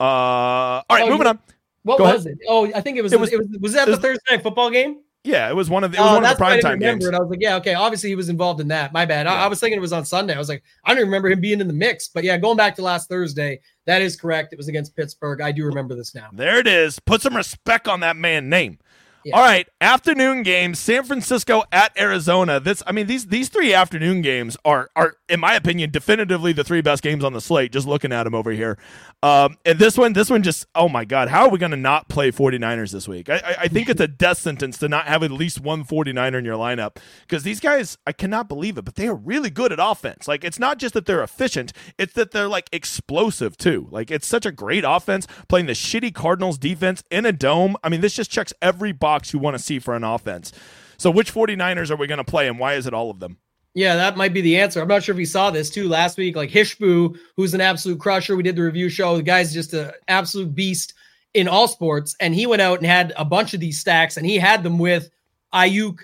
[0.00, 1.38] Uh, all right, oh, moving on.
[1.84, 2.38] What Go was ahead.
[2.40, 2.46] it?
[2.48, 3.12] Oh, I think it was.
[3.12, 3.32] It was.
[3.32, 5.00] It was, was that the Thursday night football game?
[5.24, 7.06] Yeah, it was one of the, it was uh, one of the primetime games.
[7.06, 7.74] I was like, yeah, okay.
[7.74, 8.92] Obviously, he was involved in that.
[8.92, 9.26] My bad.
[9.26, 9.34] Yeah.
[9.34, 10.34] I, I, was thinking it was on Sunday.
[10.34, 12.08] I was like, I don't remember him being in the mix.
[12.08, 14.52] But yeah, going back to last Thursday, that is correct.
[14.52, 15.40] It was against Pittsburgh.
[15.40, 16.28] I do remember this now.
[16.32, 16.98] There it is.
[16.98, 18.78] Put some respect on that man name.
[19.24, 19.36] Yeah.
[19.36, 22.58] All right, afternoon games, San Francisco at Arizona.
[22.58, 26.64] This I mean these these three afternoon games are are in my opinion definitively the
[26.64, 28.78] three best games on the slate just looking at them over here.
[29.22, 31.76] Um, and this one this one just oh my god, how are we going to
[31.76, 33.30] not play 49ers this week?
[33.30, 36.38] I, I, I think it's a death sentence to not have at least one 49er
[36.38, 39.72] in your lineup because these guys I cannot believe it, but they are really good
[39.72, 40.26] at offense.
[40.26, 43.86] Like it's not just that they're efficient, it's that they're like explosive too.
[43.92, 47.76] Like it's such a great offense playing the shitty Cardinals defense in a dome.
[47.84, 50.52] I mean, this just checks every box box you want to see for an offense.
[50.96, 53.36] So, which 49ers are we going to play, and why is it all of them?
[53.74, 54.80] Yeah, that might be the answer.
[54.80, 56.36] I'm not sure if you saw this too last week.
[56.36, 58.36] Like Hishbu, who's an absolute crusher.
[58.36, 59.16] We did the review show.
[59.16, 60.94] The guy's just an absolute beast
[61.34, 62.14] in all sports.
[62.20, 64.78] And he went out and had a bunch of these stacks, and he had them
[64.78, 65.10] with
[65.54, 66.00] Aiyuk,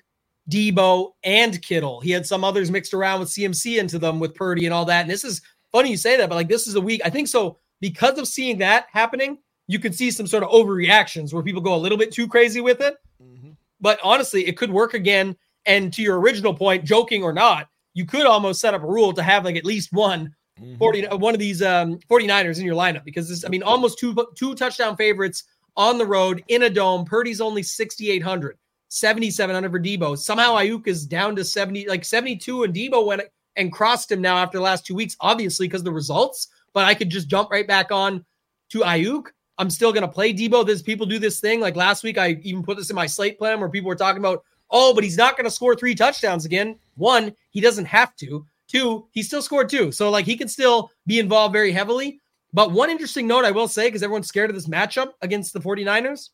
[0.51, 2.01] Deebo, and Kittle.
[2.01, 5.03] He had some others mixed around with CMC into them with Purdy and all that.
[5.03, 5.43] And this is
[5.73, 7.03] funny you say that, but like this is a week.
[7.05, 9.39] I think so because of seeing that happening
[9.69, 12.61] you could see some sort of overreactions where people go a little bit too crazy
[12.61, 12.97] with it.
[13.23, 13.51] Mm-hmm.
[13.81, 15.37] But honestly, it could work again.
[15.66, 19.12] And to your original point, joking or not, you could almost set up a rule
[19.12, 20.77] to have like at least one mm-hmm.
[20.79, 24.16] 40, one of these um, 49ers in your lineup because this, I mean, almost two
[24.35, 25.45] two touchdown favorites
[25.77, 27.05] on the road in a dome.
[27.05, 28.59] Purdy's only 6,800,
[28.89, 30.19] 7,700 for Deebo.
[30.19, 33.23] Somehow Aiyuk is down to 70, like 72, and Deebo went
[33.57, 36.49] and crossed him now after the last two weeks, obviously because the results.
[36.73, 38.25] But I could just jump right back on
[38.71, 39.27] to Aiyuk.
[39.59, 40.65] I'm still going to play Deebo.
[40.65, 42.17] This people do this thing like last week.
[42.17, 45.05] I even put this in my slate plan where people were talking about, oh, but
[45.05, 46.79] he's not going to score three touchdowns again.
[46.97, 48.47] One, he doesn't have to.
[48.69, 52.21] Two, he still scored two, so like he can still be involved very heavily.
[52.53, 55.61] But one interesting note I will say, because everyone's scared of this matchup against the
[55.61, 56.31] 49ers,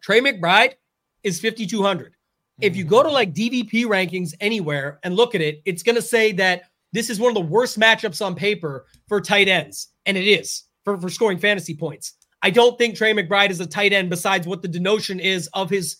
[0.00, 0.74] Trey McBride
[1.22, 2.14] is 5,200.
[2.60, 6.02] If you go to like DVP rankings anywhere and look at it, it's going to
[6.02, 9.88] say that this is one of the worst matchups on paper for tight ends.
[10.06, 12.14] And it is for, for scoring fantasy points.
[12.44, 15.70] I don't think Trey McBride is a tight end besides what the denotion is of
[15.70, 15.96] his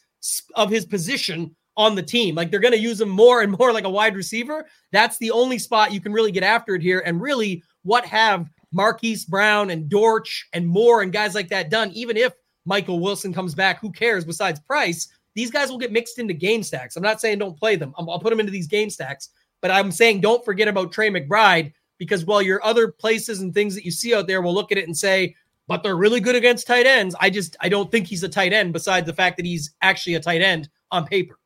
[0.54, 2.34] of his position on the team.
[2.34, 4.66] Like they're going to use him more and more like a wide receiver.
[4.92, 7.02] That's the only spot you can really get after it here.
[7.06, 11.90] And really, what have Marquise Brown and Dortch and Moore and guys like that done?
[11.92, 12.34] Even if
[12.66, 14.26] Michael Wilson comes back, who cares?
[14.26, 16.94] Besides price, these guys will get mixed into game stacks.
[16.94, 17.94] I'm not saying don't play them.
[17.96, 19.30] I'll put them into these game stacks,
[19.62, 23.74] but I'm saying don't forget about Trey McBride because while your other places and things
[23.74, 25.34] that you see out there will look at it and say,
[25.68, 27.14] but they're really good against tight ends.
[27.20, 28.72] I just I don't think he's a tight end.
[28.72, 31.38] Besides the fact that he's actually a tight end on paper.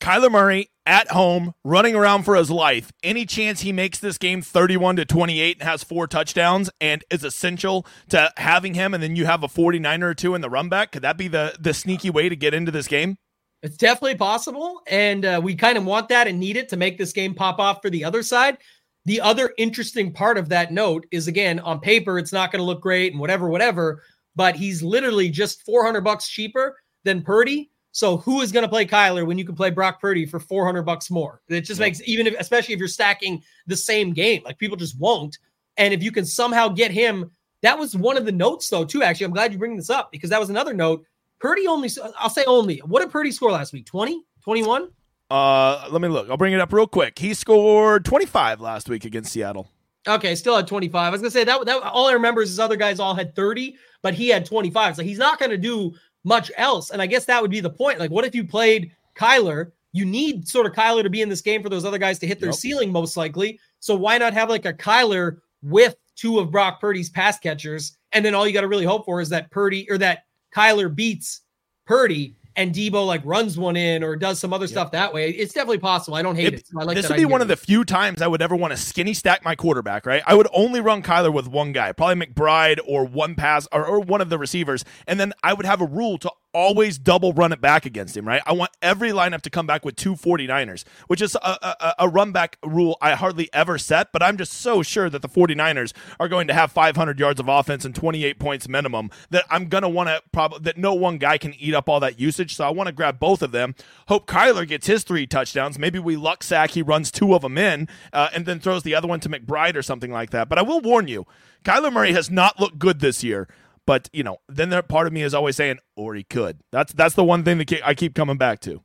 [0.00, 2.92] Kyler Murray at home, running around for his life.
[3.02, 7.24] Any chance he makes this game 31 to 28 and has four touchdowns and is
[7.24, 10.68] essential to having him, and then you have a 49er or two in the run
[10.68, 10.92] back?
[10.92, 13.16] Could that be the the sneaky way to get into this game?
[13.62, 16.98] It's definitely possible, and uh, we kind of want that and need it to make
[16.98, 18.58] this game pop off for the other side.
[19.06, 22.66] The other interesting part of that note is again, on paper, it's not going to
[22.66, 24.02] look great and whatever, whatever,
[24.34, 27.70] but he's literally just 400 bucks cheaper than Purdy.
[27.92, 30.82] So who is going to play Kyler when you can play Brock Purdy for 400
[30.82, 31.40] bucks more?
[31.48, 34.98] It just makes even if, especially if you're stacking the same game, like people just
[34.98, 35.38] won't.
[35.76, 37.30] And if you can somehow get him,
[37.62, 39.04] that was one of the notes though too.
[39.04, 41.04] Actually, I'm glad you bring this up because that was another note.
[41.38, 42.78] Purdy only, I'll say only.
[42.78, 43.86] What did Purdy score last week?
[43.86, 44.88] 20, 21?
[45.30, 46.30] Uh, let me look.
[46.30, 47.18] I'll bring it up real quick.
[47.18, 49.70] He scored 25 last week against Seattle.
[50.06, 50.94] Okay, still had 25.
[50.94, 53.34] I was gonna say that that all I remember is his other guys all had
[53.34, 54.96] 30, but he had 25.
[54.96, 56.90] So he's not gonna do much else.
[56.90, 57.98] And I guess that would be the point.
[57.98, 59.72] Like, what if you played Kyler?
[59.92, 62.26] You need sort of Kyler to be in this game for those other guys to
[62.26, 62.56] hit their yep.
[62.56, 63.58] ceiling, most likely.
[63.80, 67.96] So why not have like a Kyler with two of Brock Purdy's pass catchers?
[68.12, 70.24] And then all you got to really hope for is that Purdy or that
[70.54, 71.40] Kyler beats
[71.86, 74.70] Purdy and Deebo like runs one in or does some other yep.
[74.70, 75.30] stuff that way.
[75.30, 76.16] It's definitely possible.
[76.16, 76.60] I don't hate it.
[76.60, 76.68] it.
[76.78, 78.76] I like this would be one of the few times I would ever want to
[78.76, 80.22] skinny stack my quarterback, right?
[80.26, 84.00] I would only run Kyler with one guy, probably McBride or one pass or, or
[84.00, 84.84] one of the receivers.
[85.06, 88.26] And then I would have a rule to always double run it back against him,
[88.26, 88.40] right?
[88.46, 92.08] I want every lineup to come back with two 49ers, which is a, a, a,
[92.08, 95.92] run back rule I hardly ever set, but I'm just so sure that the 49ers
[96.18, 99.82] are going to have 500 yards of offense and 28 points minimum that I'm going
[99.82, 102.56] to want to probably that no one guy can eat up all that usage.
[102.56, 103.74] So I want to grab both of them.
[104.08, 105.78] Hope Kyler gets his three touchdowns.
[105.78, 108.94] Maybe we luck sack, he runs two of them in uh, and then throws the
[108.94, 110.48] other one to McBride or something like that.
[110.48, 111.26] But I will warn you,
[111.64, 113.46] Kyler Murray has not looked good this year.
[113.86, 116.60] But you know, then there part of me is always saying, or he could.
[116.72, 118.82] That's that's the one thing that I keep coming back to.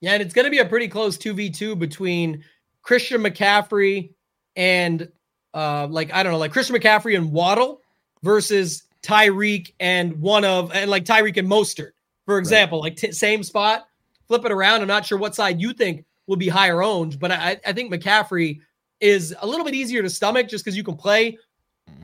[0.00, 2.44] Yeah, and it's going to be a pretty close two v two between
[2.82, 4.10] Christian McCaffrey
[4.56, 5.08] and
[5.54, 7.80] uh, like I don't know, like Christian McCaffrey and Waddle
[8.22, 11.92] versus Tyreek and one of and like Tyreek and Mostert,
[12.26, 12.90] for example, right.
[12.90, 13.86] like t- same spot.
[14.26, 14.80] Flip it around.
[14.80, 17.92] I'm not sure what side you think will be higher owned, but I, I think
[17.92, 18.60] McCaffrey
[19.00, 21.36] is a little bit easier to stomach just because you can play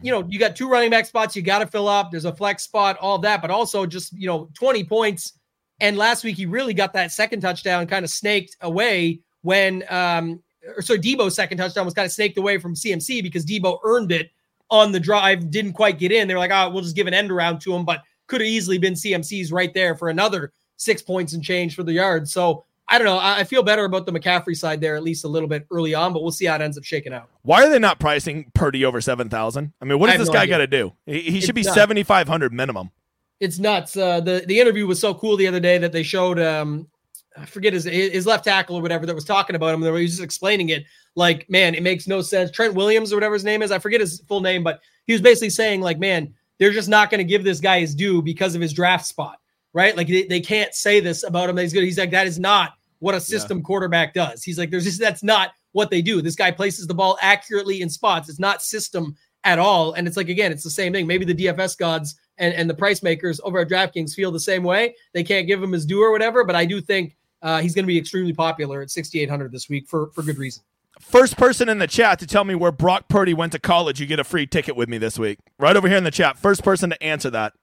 [0.02, 2.10] you know, you got two running back spots you got to fill up.
[2.10, 5.34] There's a flex spot, all that, but also just, you know, 20 points.
[5.80, 10.42] And last week he really got that second touchdown kind of snaked away when, um,
[10.76, 14.12] or so Deebo's second touchdown was kind of snaked away from CMC because Deebo earned
[14.12, 14.30] it
[14.70, 16.28] on the drive, didn't quite get in.
[16.28, 18.78] They're like, oh, we'll just give an end around to him, but could have easily
[18.78, 22.28] been CMC's right there for another six points and change for the yard.
[22.28, 23.18] So I don't know.
[23.18, 26.12] I feel better about the McCaffrey side there, at least a little bit early on,
[26.12, 27.30] but we'll see how it ends up shaking out.
[27.42, 29.72] Why are they not pricing Purdy over seven thousand?
[29.80, 30.92] I mean, what does this no guy got to do?
[31.06, 32.90] He, he should be seventy five hundred minimum.
[33.38, 33.96] It's nuts.
[33.96, 36.40] Uh, the the interview was so cool the other day that they showed.
[36.40, 36.88] Um,
[37.36, 39.82] I forget his his left tackle or whatever that was talking about him.
[39.82, 40.84] He was just explaining it.
[41.14, 42.50] Like, man, it makes no sense.
[42.50, 43.70] Trent Williams or whatever his name is.
[43.70, 47.08] I forget his full name, but he was basically saying like, man, they're just not
[47.08, 49.38] going to give this guy his due because of his draft spot,
[49.72, 49.96] right?
[49.96, 51.54] Like they, they can't say this about him.
[51.56, 51.84] That he's good.
[51.84, 53.62] He's like that is not what a system yeah.
[53.62, 54.44] quarterback does.
[54.44, 56.22] He's like, there's just that's not what they do.
[56.22, 58.28] This guy places the ball accurately in spots.
[58.28, 59.94] It's not system at all.
[59.94, 61.06] And it's like again, it's the same thing.
[61.06, 64.62] Maybe the DFS gods and, and the price makers over at DraftKings feel the same
[64.62, 64.94] way.
[65.12, 67.84] They can't give him his due or whatever, but I do think uh, he's going
[67.84, 70.62] to be extremely popular at 6,800 this week for for good reason.
[71.00, 74.06] First person in the chat to tell me where Brock Purdy went to college, you
[74.06, 75.38] get a free ticket with me this week.
[75.58, 76.38] Right over here in the chat.
[76.38, 77.54] First person to answer that.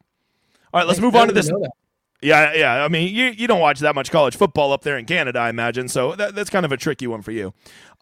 [0.73, 1.51] All right, let's move on to this.
[2.21, 2.83] Yeah, yeah.
[2.83, 5.49] I mean, you you don't watch that much college football up there in Canada, I
[5.49, 5.87] imagine.
[5.87, 7.53] So that, that's kind of a tricky one for you.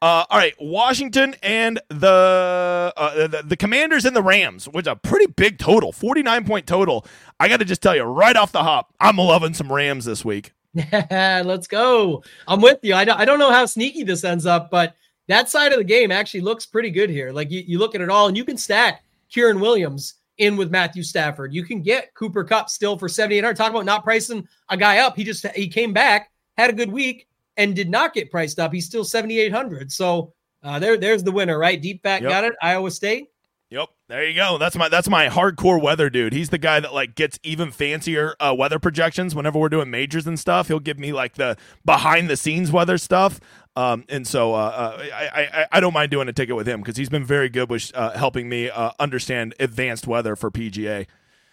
[0.01, 4.95] Uh, all right, Washington and the, uh, the the Commanders and the Rams, which a
[4.95, 7.05] pretty big total, forty nine point total.
[7.41, 10.24] I got to just tell you right off the hop, I'm loving some Rams this
[10.24, 10.53] week.
[10.93, 12.24] Let's go.
[12.47, 12.95] I'm with you.
[12.95, 14.95] I don't, I don't know how sneaky this ends up, but
[15.28, 17.32] that side of the game actually looks pretty good here.
[17.32, 20.71] Like you, you look at it all, and you can stack Kyren Williams in with
[20.71, 21.53] Matthew Stafford.
[21.53, 23.55] You can get Cooper Kupp still for 7,800.
[23.55, 25.15] Talk about not pricing a guy up.
[25.15, 27.27] He just he came back, had a good week,
[27.57, 28.73] and did not get priced up.
[28.73, 29.91] He's still 7,800.
[29.91, 30.33] So
[30.63, 31.81] uh, there, there's the winner, right?
[31.81, 32.31] Deep back yep.
[32.31, 32.53] got it.
[32.61, 33.29] Iowa State.
[33.71, 34.59] Yep, there you go.
[34.59, 36.33] That's my that's my hardcore weather dude.
[36.33, 40.27] He's the guy that like gets even fancier uh, weather projections whenever we're doing majors
[40.27, 40.67] and stuff.
[40.67, 43.39] He'll give me like the behind the scenes weather stuff.
[43.78, 46.80] Um, and so uh, uh, I, I, I don't mind doing a ticket with him
[46.80, 51.07] because he's been very good with uh, helping me uh, understand advanced weather for PGA.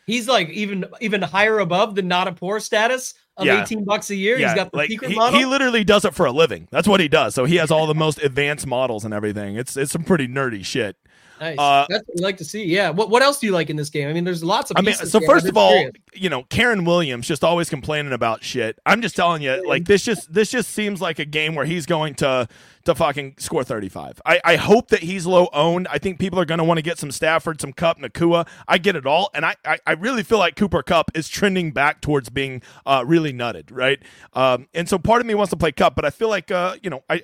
[0.06, 3.62] He's like even even higher above the not a poor status of yeah.
[3.62, 4.38] 18 bucks a year.
[4.38, 4.48] Yeah.
[4.48, 5.38] He's got the like, secret he, model.
[5.38, 6.68] He literally does it for a living.
[6.70, 7.34] That's what he does.
[7.34, 9.56] So he has all the most advanced models and everything.
[9.56, 10.96] It's it's some pretty nerdy shit.
[11.42, 11.58] Nice.
[11.58, 12.64] Uh, That's what we like to see.
[12.64, 12.90] Yeah.
[12.90, 14.08] What What else do you like in this game?
[14.08, 14.76] I mean, there's lots of.
[14.76, 18.78] I mean, so first of all, you know, Kyren Williams just always complaining about shit.
[18.86, 21.84] I'm just telling you, like this just this just seems like a game where he's
[21.84, 22.46] going to
[22.84, 24.20] to fucking score 35.
[24.24, 25.88] I, I hope that he's low owned.
[25.88, 28.46] I think people are going to want to get some Stafford, some Kupp, Nacua.
[28.66, 29.30] I get it all.
[29.34, 33.04] And I, I, I, really feel like Cooper Kupp is trending back towards being uh,
[33.06, 34.00] really nutted, right?
[34.32, 36.76] Um, and so part of me wants to play Kupp, but I feel like, uh,
[36.82, 37.18] you know, I,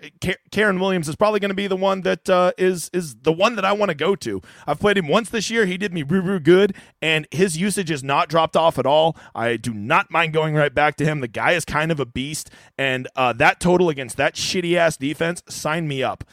[0.51, 3.57] Kyren Williams is probably going to be the one that uh, is is the one
[3.57, 4.41] that I want to go to.
[4.67, 5.67] I've played him once this year.
[5.67, 9.17] He did me real, real good, and his usage is not dropped off at all.
[9.35, 11.21] I do not mind going right back to him.
[11.21, 14.97] The guy is kind of a beast, and uh, that total against that shitty ass
[14.97, 16.25] defense sign me up.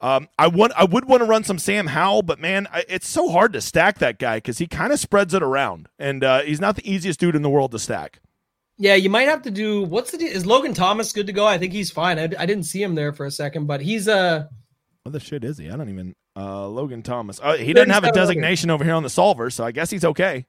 [0.00, 3.08] Um, I want I would want to run some Sam Howell, but man, I, it's
[3.08, 6.42] so hard to stack that guy because he kind of spreads it around, and uh,
[6.42, 8.20] he's not the easiest dude in the world to stack.
[8.76, 9.82] Yeah, you might have to do.
[9.82, 11.46] What's the is Logan Thomas good to go?
[11.46, 12.18] I think he's fine.
[12.18, 14.16] I, I didn't see him there for a second, but he's a.
[14.16, 14.44] Uh,
[15.04, 15.70] what the shit is he?
[15.70, 16.14] I don't even.
[16.36, 17.40] Uh, Logan Thomas.
[17.40, 20.04] Uh, he doesn't have a designation over here on the solver, so I guess he's
[20.04, 20.46] okay.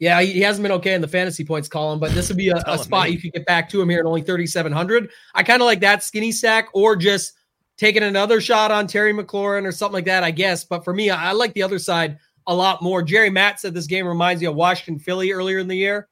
[0.00, 2.56] Yeah, he hasn't been okay in the fantasy points column, but this would be a,
[2.66, 3.12] a spot me.
[3.12, 5.08] you could get back to him here at only 3,700.
[5.34, 7.32] I kind of like that skinny stack or just
[7.76, 10.64] taking another shot on Terry McLaurin or something like that, I guess.
[10.64, 13.02] But for me, I, I like the other side a lot more.
[13.02, 16.08] Jerry Matt said this game reminds me of Washington Philly earlier in the year.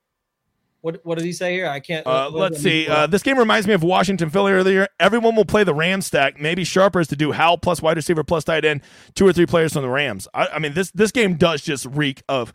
[0.81, 1.69] What what did he say here?
[1.69, 2.05] I can't.
[2.05, 2.89] Uh, let's see.
[2.89, 4.89] Uh, this game reminds me of Washington Philly earlier.
[4.99, 6.41] Everyone will play the Ram stack.
[6.41, 8.81] Maybe sharper is to do Howell plus wide receiver plus tight end,
[9.15, 10.27] two or three players from the Rams.
[10.35, 12.53] I, I mean this this game does just reek of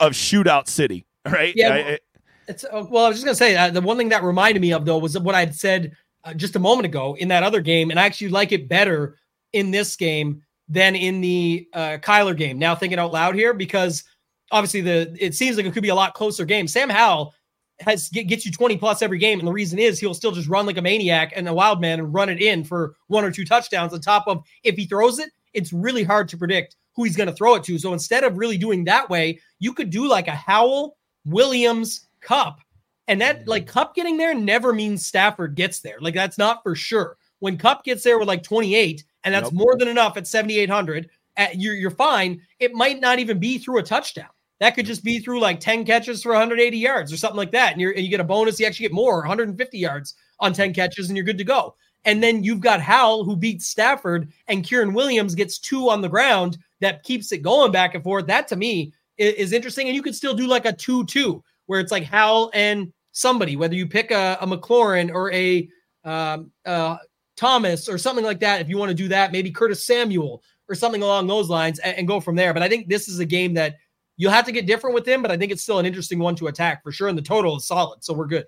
[0.00, 1.52] of shootout city, right?
[1.56, 1.74] Yeah.
[1.74, 1.98] I,
[2.46, 3.04] it's uh, well.
[3.04, 5.18] I was just gonna say uh, the one thing that reminded me of though was
[5.18, 8.06] what I had said uh, just a moment ago in that other game, and I
[8.06, 9.16] actually like it better
[9.52, 12.58] in this game than in the uh, Kyler game.
[12.58, 14.04] Now thinking out loud here because
[14.50, 16.66] obviously the it seems like it could be a lot closer game.
[16.66, 17.34] Sam Howell
[17.80, 19.38] has gets you 20 plus every game.
[19.38, 22.00] And the reason is he'll still just run like a maniac and a wild man
[22.00, 25.18] and run it in for one or two touchdowns on top of if he throws
[25.18, 27.78] it, it's really hard to predict who he's going to throw it to.
[27.78, 32.58] So instead of really doing that way, you could do like a Howell, Williams, Kupp.
[33.06, 33.72] And that like mm-hmm.
[33.72, 35.98] Kupp getting there never means Stafford gets there.
[36.00, 37.16] Like that's not for sure.
[37.38, 41.50] When Kupp gets there with like 28, and that's more than enough at 7,800, at,
[41.50, 42.42] uh, you're, you're fine.
[42.58, 44.30] It might not even be through a touchdown.
[44.58, 45.24] That could just be mm-hmm.
[45.24, 47.70] through like 10 catches for 180 yards or something like that.
[47.70, 48.58] And, you and you get a bonus.
[48.58, 50.74] You actually get more, 150 yards on 10 mm-hmm.
[50.74, 51.76] catches, and you're good to go.
[52.04, 56.08] And then you've got Howell who beats Stafford, and Kyren Williams gets two on the
[56.08, 58.26] ground that keeps it going back and forth.
[58.26, 59.86] That to me is, is interesting.
[59.86, 63.56] And you could still do like a 2 2 where it's like Howell and somebody,
[63.56, 65.68] whether you pick a, a McLaurin or a
[66.04, 66.96] um, uh,
[67.36, 68.60] Thomas or something like that.
[68.60, 71.96] If you want to do that, maybe Curtis Samuel or something along those lines and,
[71.96, 72.54] and go from there.
[72.54, 73.76] But I think this is a game that
[74.18, 76.34] You'll have to get different with him, but I think it's still an interesting one
[76.36, 77.06] to attack for sure.
[77.06, 78.46] And the total is solid, so we're good.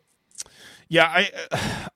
[0.89, 1.31] Yeah, I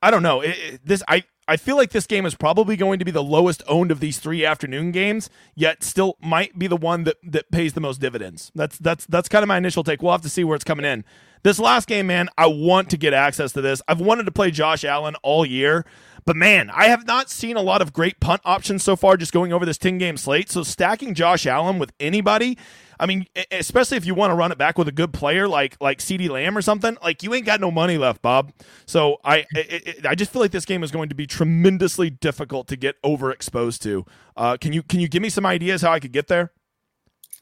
[0.00, 0.40] I don't know.
[0.40, 3.22] It, it, this I I feel like this game is probably going to be the
[3.22, 7.50] lowest owned of these three afternoon games, yet still might be the one that that
[7.50, 8.50] pays the most dividends.
[8.54, 10.02] That's that's that's kind of my initial take.
[10.02, 11.04] We'll have to see where it's coming in.
[11.42, 13.82] This last game, man, I want to get access to this.
[13.86, 15.84] I've wanted to play Josh Allen all year.
[16.26, 19.32] But man, I have not seen a lot of great punt options so far just
[19.32, 20.50] going over this 10 game slate.
[20.50, 22.56] So stacking Josh Allen with anybody
[22.98, 25.76] I mean, especially if you want to run it back with a good player like
[25.80, 28.52] like CeeDee Lamb or something, like you ain't got no money left, Bob.
[28.86, 32.68] So I it, I just feel like this game is going to be tremendously difficult
[32.68, 34.04] to get overexposed to.
[34.36, 36.52] Uh, can you can you give me some ideas how I could get there?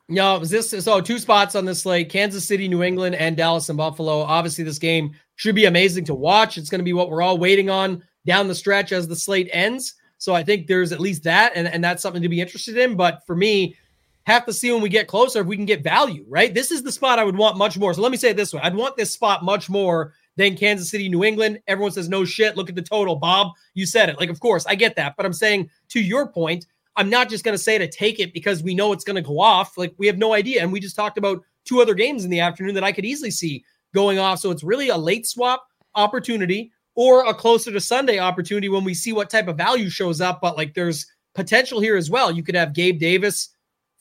[0.08, 3.78] No, this so two spots on this slate: Kansas City, New England, and Dallas and
[3.78, 4.20] Buffalo.
[4.20, 6.58] Obviously, this game should be amazing to watch.
[6.58, 9.48] It's going to be what we're all waiting on down the stretch as the slate
[9.52, 9.94] ends.
[10.18, 12.94] So I think there's at least that, and, and that's something to be interested in.
[12.94, 13.76] But for me,
[14.24, 16.54] have to see when we get closer if we can get value, right?
[16.54, 17.92] This is the spot I would want much more.
[17.92, 20.90] So let me say it this way I'd want this spot much more than Kansas
[20.90, 21.60] City, New England.
[21.66, 22.56] Everyone says, no shit.
[22.56, 23.16] Look at the total.
[23.16, 24.18] Bob, you said it.
[24.18, 25.14] Like, of course, I get that.
[25.16, 26.66] But I'm saying, to your point,
[26.96, 29.22] I'm not just going to say to take it because we know it's going to
[29.22, 29.76] go off.
[29.76, 30.62] Like, we have no idea.
[30.62, 33.30] And we just talked about two other games in the afternoon that I could easily
[33.30, 33.64] see
[33.94, 34.38] going off.
[34.38, 38.94] So it's really a late swap opportunity or a closer to Sunday opportunity when we
[38.94, 40.40] see what type of value shows up.
[40.40, 42.30] But like, there's potential here as well.
[42.30, 43.50] You could have Gabe Davis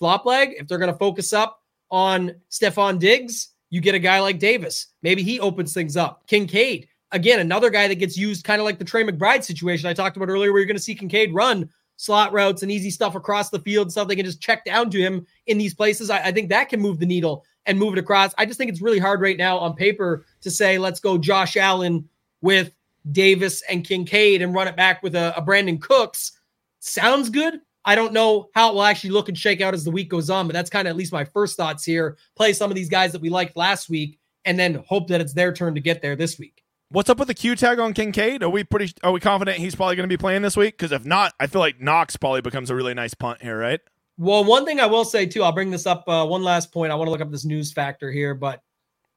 [0.01, 4.19] flop leg if they're going to focus up on Stefon Diggs you get a guy
[4.19, 4.87] like Davis.
[5.01, 6.27] Maybe he opens things up.
[6.27, 9.93] Kincaid, again, another guy that gets used kind of like the Trey McBride situation I
[9.93, 13.15] talked about earlier, where you're going to see Kincaid run slot routes and easy stuff
[13.15, 16.09] across the field stuff they can just check down to him in these places.
[16.09, 18.33] I, I, think that can move the needle and move it across.
[18.39, 21.55] I just think it's really hard right now on paper to say, let's go Josh
[21.57, 22.09] Allen
[22.41, 22.73] with
[23.11, 26.33] Davis and Kincaid and run it back with a, a Brandin Cooks.
[26.79, 27.61] Sounds good.
[27.83, 30.29] I don't know how it will actually look and shake out as the week goes
[30.29, 32.17] on, but that's kind of at least my first thoughts here.
[32.35, 35.33] Play some of these guys that we liked last week and then hope that it's
[35.33, 36.63] their turn to get there this week.
[36.89, 38.43] What's up with the Q tag on Kincaid?
[38.43, 40.77] Are we pretty are we confident he's probably going to be playing this week?
[40.77, 43.79] Because if not, I feel like Knox probably becomes a really nice punt here, right?
[44.17, 46.03] Well, one thing I will say too, I'll bring this up.
[46.05, 46.91] Uh, one last point.
[46.91, 48.61] I want to look up this news factor here, but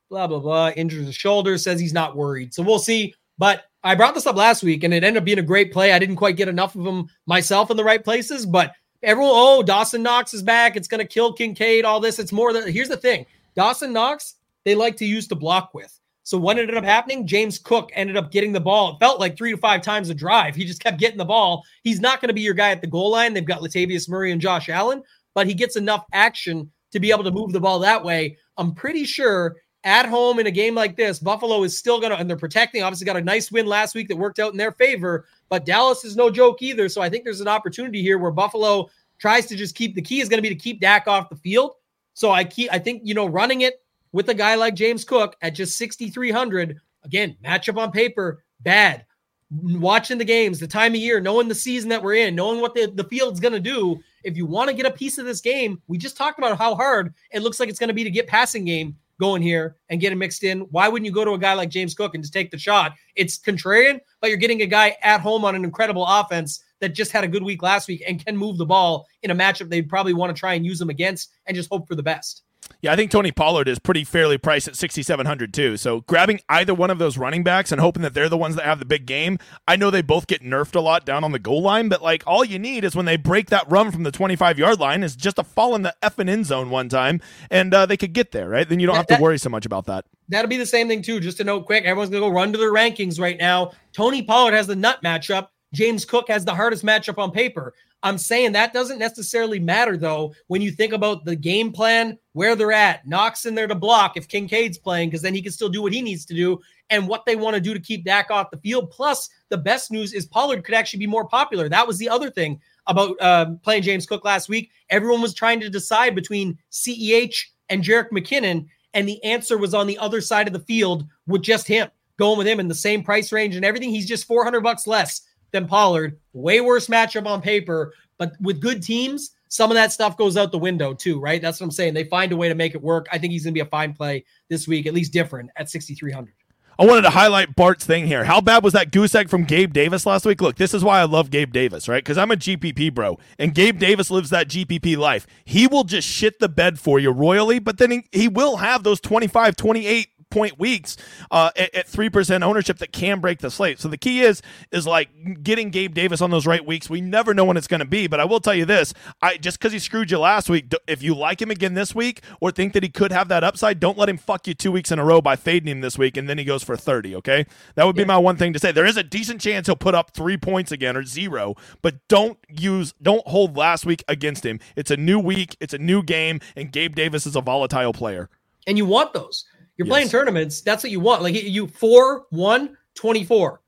[0.08, 0.70] blah blah blah.
[0.70, 2.54] Injures the shoulder, says he's not worried.
[2.54, 3.12] So we'll see.
[3.38, 5.93] But I brought this up last week, and it ended up being a great play.
[5.93, 8.72] I didn't quite get enough of them myself in the right places, but
[9.03, 10.74] everyone, oh, Dawson Knox is back.
[10.74, 12.18] It's going to kill Kincaid, all this.
[12.18, 16.01] It's more than, here's the thing Dawson Knox, they like to use to block with.
[16.22, 17.26] So what ended up happening?
[17.26, 18.95] James Cook ended up getting the ball.
[18.95, 20.57] It felt like three to five times a drive.
[20.57, 21.62] He just kept getting the ball.
[21.82, 23.35] He's not going to be your guy at the goal line.
[23.35, 25.03] They've got Latavius Murray and Josh Allen,
[25.35, 28.39] but he gets enough action to be able to move the ball that way.
[28.57, 32.16] I'm pretty sure at home in a game like this, Buffalo is still going to,
[32.16, 32.82] and they're protecting.
[32.82, 36.05] Obviously, got a nice win last week that worked out in their favor, but Dallas
[36.05, 36.89] is no joke either.
[36.89, 40.20] So I think there's an opportunity here where Buffalo tries to just keep the key
[40.20, 41.74] is going to be to keep Dak off the field.
[42.14, 43.82] So I keep, I think, you know, running it
[44.12, 49.05] with a guy like James Cook at just 6,300, again, matchup on paper, bad.
[49.51, 52.74] Watching the games, the time of year, knowing the season that we're in, knowing what
[52.74, 54.01] the, the field's going to do.
[54.24, 56.74] If you want to get a piece of this game, we just talked about how
[56.74, 60.00] hard it looks like it's going to be to get passing game going here and
[60.00, 60.60] get it mixed in.
[60.70, 62.92] Why wouldn't you go to a guy like James Cook and just take the shot?
[63.14, 67.12] It's contrarian, but you're getting a guy at home on an incredible offense that just
[67.12, 69.88] had a good week last week and can move the ball in a matchup they'd
[69.88, 72.42] probably want to try and use them against and just hope for the best.
[72.85, 75.78] Yeah, I think Tony Pollard is pretty fairly priced at 6,700 too.
[75.78, 78.66] So grabbing either one of those running backs and hoping that they're the ones that
[78.66, 79.39] have the big game.
[79.66, 82.22] I know they both get nerfed a lot down on the goal line, but like
[82.26, 85.16] all you need is when they break that run from the 25 yard line is
[85.16, 88.32] just to fall in the effing end zone one time and uh, they could get
[88.32, 88.68] there, right?
[88.68, 90.05] Then you don't have to worry so much about that.
[90.28, 91.20] That'll be the same thing too.
[91.20, 93.72] Just to note quick, everyone's gonna go run to their rankings right now.
[93.95, 95.49] Tony Pollard has the nut matchup.
[95.72, 97.72] James Cook has the hardest matchup on paper.
[98.05, 102.55] I'm saying that doesn't necessarily matter though when you think about the game plan, where
[102.55, 103.09] they're at.
[103.09, 105.94] Knox in there to block if Kincaid's playing, because then he can still do what
[105.94, 108.59] he needs to do, and what they want to do to keep Dak off the
[108.59, 108.90] field.
[108.90, 111.66] Plus, the best news is Pollard could actually be more popular.
[111.66, 114.70] That was the other thing about uh, playing James Cook last week.
[114.90, 117.36] Everyone was trying to decide between CEH
[117.70, 121.40] and Jerick McKinnon, and the answer was on the other side of the field with
[121.40, 121.88] just him
[122.18, 123.90] going with him in the same price range and everything.
[123.90, 125.22] He's just 400 bucks less
[125.55, 126.18] than Pollard.
[126.34, 130.52] Way worse matchup on paper, but with good teams, some of that stuff goes out
[130.52, 131.40] the window too, right?
[131.40, 131.94] That's what I'm saying.
[131.94, 133.07] They find a way to make it work.
[133.11, 135.70] I think he's going to be a fine play this week, at least different at
[135.70, 136.34] 6,300.
[136.76, 138.24] I wanted to highlight Bart's thing here.
[138.24, 140.40] How bad was that goose egg from Gabe Davis last week?
[140.40, 142.02] Look, this is why I love Gabe Davis, right?
[142.02, 145.24] Because I'm a GPP bro, and Gabe Davis lives that GPP life.
[145.44, 148.82] He will just shit the bed for you royally, but then he, he will have
[148.82, 150.97] those 25, 28 point weeks
[151.30, 153.78] uh, at three percent ownership that can break the slate.
[153.78, 155.09] So the key is is like
[155.43, 156.91] getting Gabe Davis on those right weeks.
[156.91, 159.37] We never know when it's going to be, but I will tell you this: I
[159.37, 162.51] just because he screwed you last week, if you like him again this week or
[162.51, 164.99] think that he could have that upside, don't let him fuck you two weeks in
[164.99, 167.14] a row by fading him this week and then he goes for thirty.
[167.14, 168.09] Okay, that would be yeah.
[168.09, 168.72] my one thing to say.
[168.72, 172.39] There is a decent chance he'll put up three points again or zero, but don't
[172.49, 174.59] use don't hold last week against him.
[174.74, 178.28] It's a new week, it's a new game, and Gabe Davis is a volatile player.
[178.66, 179.45] And you want those.
[179.77, 179.93] You're yes.
[179.93, 180.61] playing tournaments.
[180.61, 181.22] That's what you want.
[181.22, 183.61] Like you four, one, 24,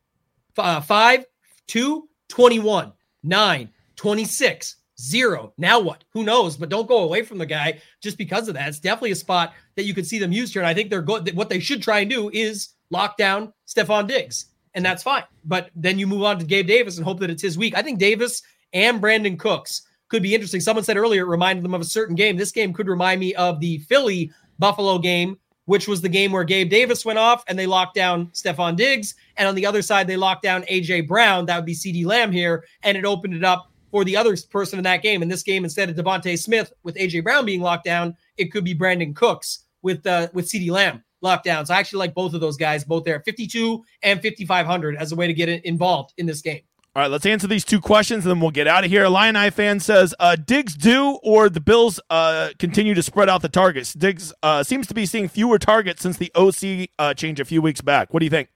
[0.58, 1.24] uh, five,
[1.66, 2.92] two, 21,
[3.22, 5.52] nine, 26, zero.
[5.58, 6.04] Now what?
[6.10, 6.56] Who knows?
[6.56, 8.68] But don't go away from the guy just because of that.
[8.68, 10.62] It's definitely a spot that you could see them use here.
[10.62, 11.34] And I think they're good.
[11.36, 14.46] What they should try and do is lock down Stefon Diggs.
[14.74, 15.24] And that's fine.
[15.44, 17.76] But then you move on to Gabe Davis and hope that it's his week.
[17.76, 18.42] I think Davis
[18.72, 20.60] and Brandin Cooks could be interesting.
[20.60, 22.36] Someone said earlier it reminded them of a certain game.
[22.36, 26.44] This game could remind me of the Philly Buffalo game which was the game where
[26.44, 29.14] Gabe Davis went off and they locked down Stefon Diggs.
[29.36, 31.46] And on the other side, they locked down AJ Brown.
[31.46, 32.64] That would be CeeDee Lamb here.
[32.82, 35.22] And it opened it up for the other person in that game.
[35.22, 38.64] In this game, instead of DeVonta Smith with AJ Brown being locked down, it could
[38.64, 41.66] be Brandin Cooks with uh, with CeeDee Lamb locked down.
[41.66, 45.16] So I actually like both of those guys, both there, 52 and 5500 as a
[45.16, 46.60] way to get involved in this game.
[46.96, 49.06] All right, let's answer these two questions, and then we'll get out of here.
[49.06, 53.42] Lion Eye fan says, uh, "Diggs do or the Bills uh, continue to spread out
[53.42, 53.92] the targets?
[53.92, 57.60] Diggs uh, seems to be seeing fewer targets since the OC uh, change a few
[57.60, 58.14] weeks back.
[58.14, 58.48] What do you think?"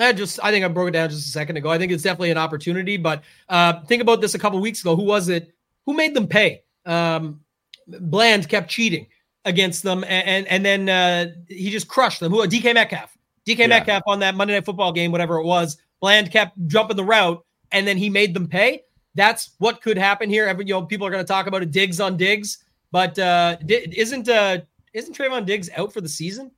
[0.00, 1.70] I just, I think I broke it down just a second ago.
[1.70, 4.96] I think it's definitely an opportunity, but uh, think about this a couple weeks ago.
[4.96, 5.54] Who was it?
[5.86, 6.64] Who made them pay?
[6.84, 7.38] Um,
[7.86, 9.06] Bland kept cheating
[9.44, 12.32] against them, and and, and then uh, he just crushed them.
[12.32, 12.38] Who?
[12.48, 13.16] DK Metcalf.
[13.46, 13.66] DK yeah.
[13.68, 17.42] Metcalf on that Monday Night Football game, whatever it was Bland kept jumping the route,
[17.72, 18.82] and then he made them pay.
[19.14, 20.46] That's what could happen here.
[20.46, 23.56] Every you know, people are going to talk about a Diggs on Diggs, but uh,
[23.66, 24.58] isn't uh,
[24.92, 26.50] isn't Trevon Diggs out for the season?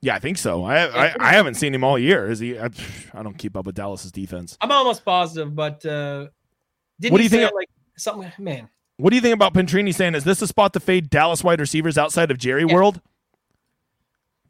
[0.00, 0.62] Yeah, I think so.
[0.62, 2.30] I I, I haven't seen him all year.
[2.30, 2.56] Is he?
[2.56, 2.70] I,
[3.14, 4.56] I, don't keep up with Dallas's defense.
[4.60, 6.28] I'm almost positive, but uh,
[7.00, 7.52] what do you think?
[7.52, 8.68] Like something, man.
[8.98, 10.14] What do you think about Pentrini saying?
[10.14, 12.74] Is this a spot to fade Dallas wide receivers outside of Jerry yeah.
[12.74, 13.00] World?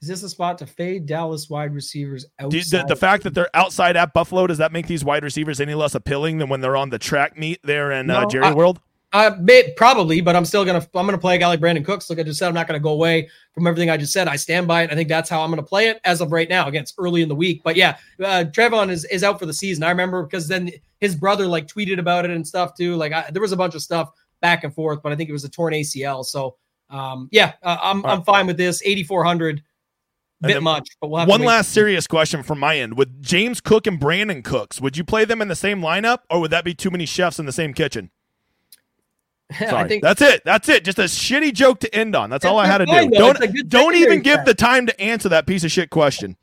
[0.00, 2.82] Is this a spot to fade Dallas wide receivers outside?
[2.82, 5.74] The, the, fact that they're outside at Buffalo does that make these wide receivers any
[5.74, 8.44] less appealing than when they're on the track meet there in uh, no, uh, Jerry
[8.44, 8.80] I, World?
[9.10, 9.32] Uh,
[9.76, 12.10] probably, but I'm still gonna I'm gonna play a guy like Brandin Cooks.
[12.10, 14.28] Like I just said, I'm not gonna go away from everything I just said.
[14.28, 14.92] I stand by it.
[14.92, 16.68] I think that's how I'm gonna play it as of right now.
[16.68, 19.54] Again, it's early in the week, but yeah, uh, Trevon is is out for the
[19.54, 19.82] season.
[19.82, 20.70] I remember because then
[21.00, 22.96] his brother like tweeted about it and stuff too.
[22.96, 25.32] Like I, there was a bunch of stuff back and forth, but I think it
[25.32, 26.22] was a torn ACL.
[26.22, 26.56] So
[26.90, 28.82] um, yeah, uh, I'm I'm fine with this.
[28.84, 29.62] 8400
[30.46, 34.00] bit much, but we'll one last serious question from my end: With James Cook and
[34.00, 36.90] Brandin Cooks, would you play them in the same lineup, or would that be too
[36.90, 38.10] many chefs in the same kitchen?
[39.58, 40.44] Sorry, think, that's it.
[40.44, 40.84] That's it.
[40.84, 42.28] Just a shitty joke to end on.
[42.28, 43.10] That's all I had to do.
[43.10, 46.36] Don't don't even give the time to answer that piece of shit question.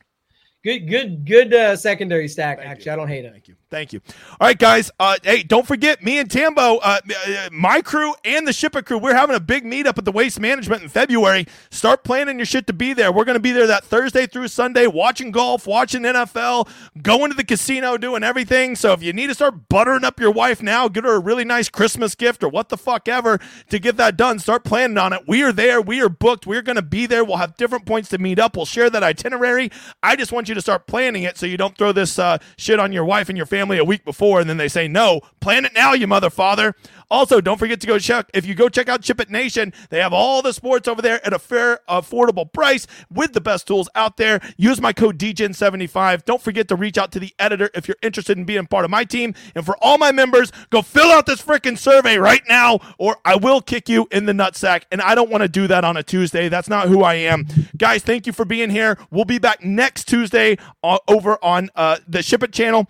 [0.64, 2.58] Good, good, good uh, secondary stack.
[2.58, 2.92] Thank actually, you.
[2.92, 3.32] I don't hate it.
[3.32, 3.56] Thank you.
[3.76, 4.00] Thank you.
[4.40, 4.90] All right, guys.
[5.02, 8.98] Uh, hey, don't forget me and Tambo, uh, uh, my crew and the Shipper crew.
[8.98, 11.46] We're having a big meetup at the Waste Management in February.
[11.72, 13.12] Start planning your shit to be there.
[13.12, 16.70] We're going to be there that Thursday through Sunday, watching golf, watching NFL,
[17.02, 18.78] going to the casino, doing everything.
[18.78, 21.44] So if you need to start buttering up your wife now, get her a really
[21.44, 24.40] nice Christmas gift or what the fuck ever to get that done.
[24.40, 25.24] Start planning on it.
[25.28, 25.82] We are there.
[25.82, 26.48] We are booked.
[26.48, 27.26] We're going to be there.
[27.26, 28.56] We'll have different points to meet up.
[28.56, 29.70] We'll share that itinerary.
[30.02, 32.80] I just want you to start planning it so you don't throw this uh, shit
[32.80, 35.22] on your wife and your family a week before and then they say no.
[35.40, 36.76] Plan it now, you mother father.
[37.10, 39.74] Also, don't forget to go check if you go check out Ship It Nation.
[39.90, 43.68] They have all the sports over there at a fair, affordable price with the best
[43.68, 44.40] tools out there.
[44.58, 46.26] Use my code Degen75.
[46.26, 48.92] Don't forget to reach out to the editor if you're interested in being part of
[48.92, 49.36] my team.
[49.54, 53.36] And for all my members, go fill out this freaking survey right now, or I
[53.36, 54.84] will kick you in the nutsack.
[54.92, 56.50] And I don't want to do that on a Tuesday.
[56.50, 57.48] That's not who I am,
[57.78, 58.02] guys.
[58.02, 58.98] Thank you for being here.
[59.12, 62.88] We'll be back next Tuesday uh, over on uh, the Ship It channel.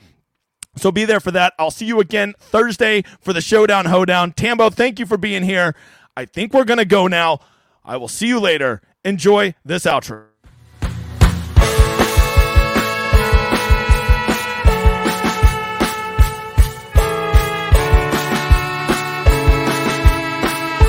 [0.76, 1.53] So be there for that.
[1.57, 4.34] I'll see you again Thursday for the Showdown Hoedown.
[4.34, 5.76] Tambo, thank you for being here.
[6.17, 7.39] I think we're going to go now.
[7.84, 8.82] I will see you later.
[9.03, 10.34] Enjoy this outro.